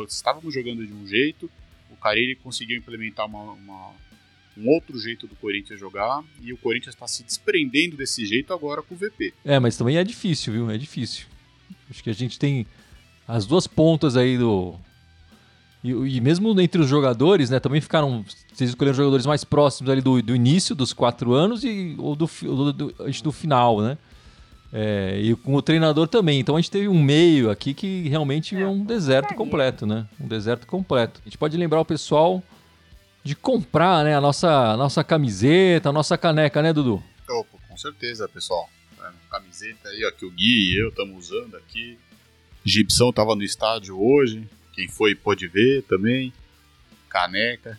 estávamos 0.09 0.55
jogando 0.55 0.87
de 0.87 0.92
um 0.92 1.07
jeito, 1.07 1.50
o 1.90 1.96
Carilli 1.96 2.35
conseguiu 2.37 2.79
implementar 2.79 3.27
uma, 3.27 3.53
uma, 3.53 3.92
um 4.57 4.68
outro 4.68 4.98
jeito 4.98 5.27
do 5.27 5.37
Corinthians 5.37 5.79
jogar 5.79 6.24
e 6.40 6.53
o 6.53 6.57
Corinthians 6.57 6.94
está 6.94 7.07
se 7.07 7.22
desprendendo 7.22 7.96
desse 7.96 8.24
jeito 8.24 8.55
agora 8.55 8.83
com 8.83 8.94
o 8.94 8.98
VP. 8.98 9.35
É, 9.44 9.59
mas 9.59 9.77
também 9.77 9.98
é 9.98 10.05
difícil, 10.05 10.53
viu? 10.53 10.70
É 10.70 10.79
difícil. 10.79 11.27
Acho 11.90 12.03
que 12.03 12.11
a 12.11 12.14
gente 12.14 12.38
tem 12.38 12.66
as 13.29 13.44
duas 13.46 13.66
pontas 13.66 14.16
aí 14.16 14.38
do, 14.38 14.79
e, 15.85 15.90
e, 15.90 16.20
mesmo 16.23 16.59
entre 16.59 16.81
os 16.81 16.88
jogadores, 16.88 17.51
né, 17.51 17.61
também 17.61 17.79
ficaram. 17.79 18.25
Vocês 18.51 18.70
escolheram 18.70 18.97
jogadores 18.97 19.27
mais 19.27 19.44
próximos 19.44 19.90
ali 19.92 20.01
do, 20.01 20.23
do 20.23 20.35
início 20.35 20.75
dos 20.75 20.94
quatro 20.94 21.35
anos 21.35 21.62
e 21.62 21.94
ou 21.99 22.16
do, 22.16 22.27
do, 22.42 22.73
do, 22.73 22.94
do 22.94 23.33
final, 23.33 23.83
né? 23.83 23.99
É, 24.73 25.20
e 25.20 25.37
com 25.37 25.55
o 25.55 25.61
treinador 25.61 26.09
também. 26.09 26.40
Então 26.40 26.57
a 26.57 26.61
gente 26.61 26.70
teve 26.70 26.88
um 26.88 27.03
meio 27.03 27.51
aqui 27.51 27.75
que 27.75 28.09
realmente 28.09 28.57
é 28.57 28.66
um 28.66 28.83
deserto 28.83 29.35
completo, 29.35 29.85
né? 29.87 30.07
Um 30.18 30.27
deserto 30.27 30.66
completo. 30.66 31.20
A 31.23 31.29
gente 31.29 31.37
pode 31.37 31.55
lembrar 31.55 31.81
o 31.81 31.85
pessoal 31.85 32.42
de 33.23 33.37
comprar, 33.37 34.05
né, 34.05 34.16
a 34.16 34.20
nossa, 34.20 34.73
a 34.73 34.77
nossa 34.77 35.05
camiseta, 35.05 35.90
a 35.90 35.92
nossa 35.92 36.16
caneca, 36.16 36.62
né, 36.62 36.73
Dudu? 36.73 37.03
Opa, 37.29 37.59
com 37.68 37.77
certeza, 37.77 38.27
pessoal. 38.27 38.68
É, 39.03 39.11
camiseta 39.31 39.90
aí, 39.90 40.05
ó, 40.05 40.11
que 40.11 40.25
o 40.25 40.31
Gui 40.31 40.73
e 40.73 40.83
eu 40.83 40.88
estamos 40.88 41.29
usando 41.29 41.57
aqui. 41.57 41.99
Gibson 42.64 43.12
tava 43.12 43.35
no 43.37 43.42
estádio 43.42 44.01
hoje. 44.03 44.49
Quem 44.75 44.89
foi 44.89 45.15
pôde 45.15 45.47
ver 45.47 45.83
também. 45.85 46.33
Caneca. 47.09 47.79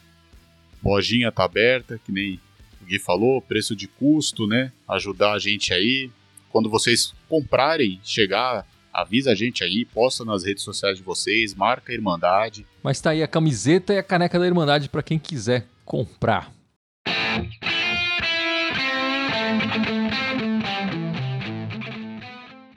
Lojinha 0.84 1.32
tá 1.32 1.44
aberta, 1.44 2.00
que 2.04 2.12
nem 2.12 2.40
o 2.82 2.86
Gui 2.86 3.00
falou, 3.00 3.42
preço 3.42 3.76
de 3.76 3.88
custo, 3.88 4.48
né? 4.48 4.72
Ajudar 4.88 5.34
a 5.34 5.40
gente 5.40 5.74
aí. 5.74 6.10
Quando 6.50 6.70
vocês 6.70 7.14
comprarem, 7.28 8.00
chegar, 8.04 8.66
avisa 8.94 9.32
a 9.32 9.36
gente 9.36 9.64
aí, 9.64 9.84
posta 9.84 10.24
nas 10.24 10.46
redes 10.46 10.64
sociais 10.64 10.98
de 10.98 11.04
vocês, 11.04 11.54
marca 11.54 11.92
a 11.92 11.96
Irmandade. 11.96 12.66
Mas 12.82 13.02
tá 13.02 13.10
aí 13.10 13.22
a 13.22 13.28
camiseta 13.28 13.94
e 13.94 13.98
a 13.98 14.04
caneca 14.04 14.40
da 14.40 14.46
Irmandade 14.46 14.88
para 14.88 15.04
quem 15.04 15.20
quiser 15.20 15.68
comprar. 15.84 16.55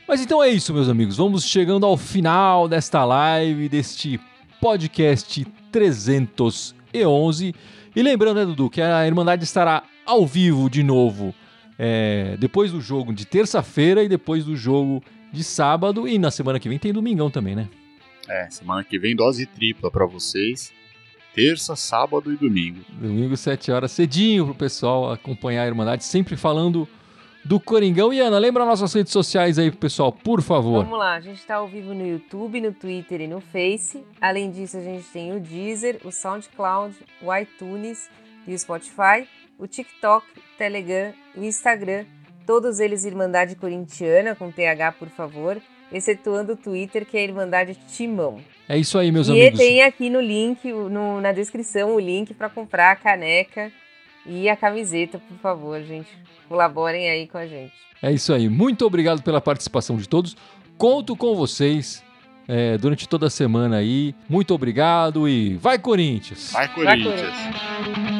Mas 0.08 0.22
então 0.22 0.42
é 0.42 0.48
isso, 0.48 0.72
meus 0.72 0.88
amigos. 0.88 1.18
Vamos 1.18 1.44
chegando 1.44 1.84
ao 1.84 1.94
final 1.94 2.66
desta 2.66 3.04
live, 3.04 3.68
deste 3.68 4.18
podcast 4.58 5.44
311. 5.70 7.54
E 7.94 8.02
lembrando, 8.02 8.38
né, 8.38 8.46
Dudu, 8.46 8.70
que 8.70 8.80
a 8.80 9.06
Irmandade 9.06 9.44
estará 9.44 9.82
ao 10.06 10.26
vivo 10.26 10.70
de 10.70 10.82
novo 10.82 11.34
é, 11.78 12.38
depois 12.38 12.72
do 12.72 12.80
jogo 12.80 13.12
de 13.12 13.26
terça-feira 13.26 14.02
e 14.02 14.08
depois 14.08 14.46
do 14.46 14.56
jogo 14.56 15.04
de 15.30 15.44
sábado. 15.44 16.08
E 16.08 16.18
na 16.18 16.30
semana 16.30 16.58
que 16.58 16.70
vem 16.70 16.78
tem 16.78 16.90
domingão 16.90 17.30
também, 17.30 17.54
né? 17.54 17.68
É, 18.30 18.48
semana 18.48 18.82
que 18.82 18.98
vem 18.98 19.14
dose 19.14 19.44
tripla 19.44 19.90
para 19.90 20.06
vocês. 20.06 20.72
Terça, 21.34 21.76
sábado 21.76 22.32
e 22.32 22.36
domingo. 22.36 22.80
Domingo, 22.98 23.36
7 23.36 23.70
horas, 23.70 23.92
cedinho 23.92 24.46
pro 24.46 24.54
pessoal 24.54 25.12
acompanhar 25.12 25.64
a 25.64 25.66
Irmandade, 25.66 26.02
sempre 26.02 26.34
falando 26.34 26.88
do 27.48 27.58
Coringão. 27.58 28.12
E 28.12 28.20
Ana, 28.20 28.38
lembra 28.38 28.66
nossas 28.66 28.92
redes 28.92 29.10
sociais 29.10 29.58
aí 29.58 29.70
pro 29.70 29.80
pessoal, 29.80 30.12
por 30.12 30.42
favor. 30.42 30.84
Vamos 30.84 30.98
lá, 30.98 31.14
a 31.14 31.20
gente 31.20 31.38
está 31.38 31.54
ao 31.54 31.66
vivo 31.66 31.94
no 31.94 32.06
YouTube, 32.06 32.60
no 32.60 32.72
Twitter 32.72 33.22
e 33.22 33.26
no 33.26 33.40
Face. 33.40 34.04
Além 34.20 34.50
disso, 34.50 34.76
a 34.76 34.82
gente 34.82 35.06
tem 35.08 35.34
o 35.34 35.40
Deezer, 35.40 35.98
o 36.04 36.12
SoundCloud, 36.12 36.94
o 37.22 37.34
iTunes 37.34 38.10
e 38.46 38.52
o 38.52 38.58
Spotify, 38.58 39.26
o 39.58 39.66
TikTok, 39.66 40.26
o 40.36 40.58
Telegram, 40.58 41.14
o 41.34 41.42
Instagram, 41.42 42.04
todos 42.46 42.80
eles 42.80 43.06
Irmandade 43.06 43.56
Corintiana, 43.56 44.34
com 44.34 44.52
TH, 44.52 44.92
por 44.98 45.08
favor, 45.08 45.56
excetuando 45.90 46.52
o 46.52 46.56
Twitter, 46.56 47.06
que 47.06 47.16
é 47.16 47.24
Irmandade 47.24 47.78
Timão. 47.88 48.42
É 48.68 48.76
isso 48.76 48.98
aí, 48.98 49.10
meus 49.10 49.28
e 49.28 49.32
amigos. 49.32 49.58
E 49.58 49.62
tem 49.62 49.82
aqui 49.82 50.10
no 50.10 50.20
link, 50.20 50.70
no, 50.70 51.18
na 51.22 51.32
descrição, 51.32 51.94
o 51.94 51.98
link 51.98 52.34
para 52.34 52.50
comprar 52.50 52.92
a 52.92 52.96
caneca 52.96 53.72
e 54.28 54.48
a 54.48 54.56
camiseta, 54.56 55.18
por 55.18 55.38
favor, 55.38 55.80
gente. 55.82 56.08
Colaborem 56.48 57.10
aí 57.10 57.26
com 57.26 57.38
a 57.38 57.46
gente. 57.46 57.72
É 58.02 58.12
isso 58.12 58.32
aí. 58.32 58.48
Muito 58.48 58.86
obrigado 58.86 59.22
pela 59.22 59.40
participação 59.40 59.96
de 59.96 60.08
todos. 60.08 60.36
Conto 60.76 61.16
com 61.16 61.34
vocês 61.34 62.04
é, 62.46 62.78
durante 62.78 63.08
toda 63.08 63.26
a 63.26 63.30
semana 63.30 63.76
aí. 63.76 64.14
Muito 64.28 64.54
obrigado 64.54 65.28
e 65.28 65.56
vai 65.56 65.78
Corinthians! 65.78 66.52
Vai 66.52 66.68
Corinthians! 66.72 67.20
Vai, 67.20 67.84
Corinthians. 67.84 68.17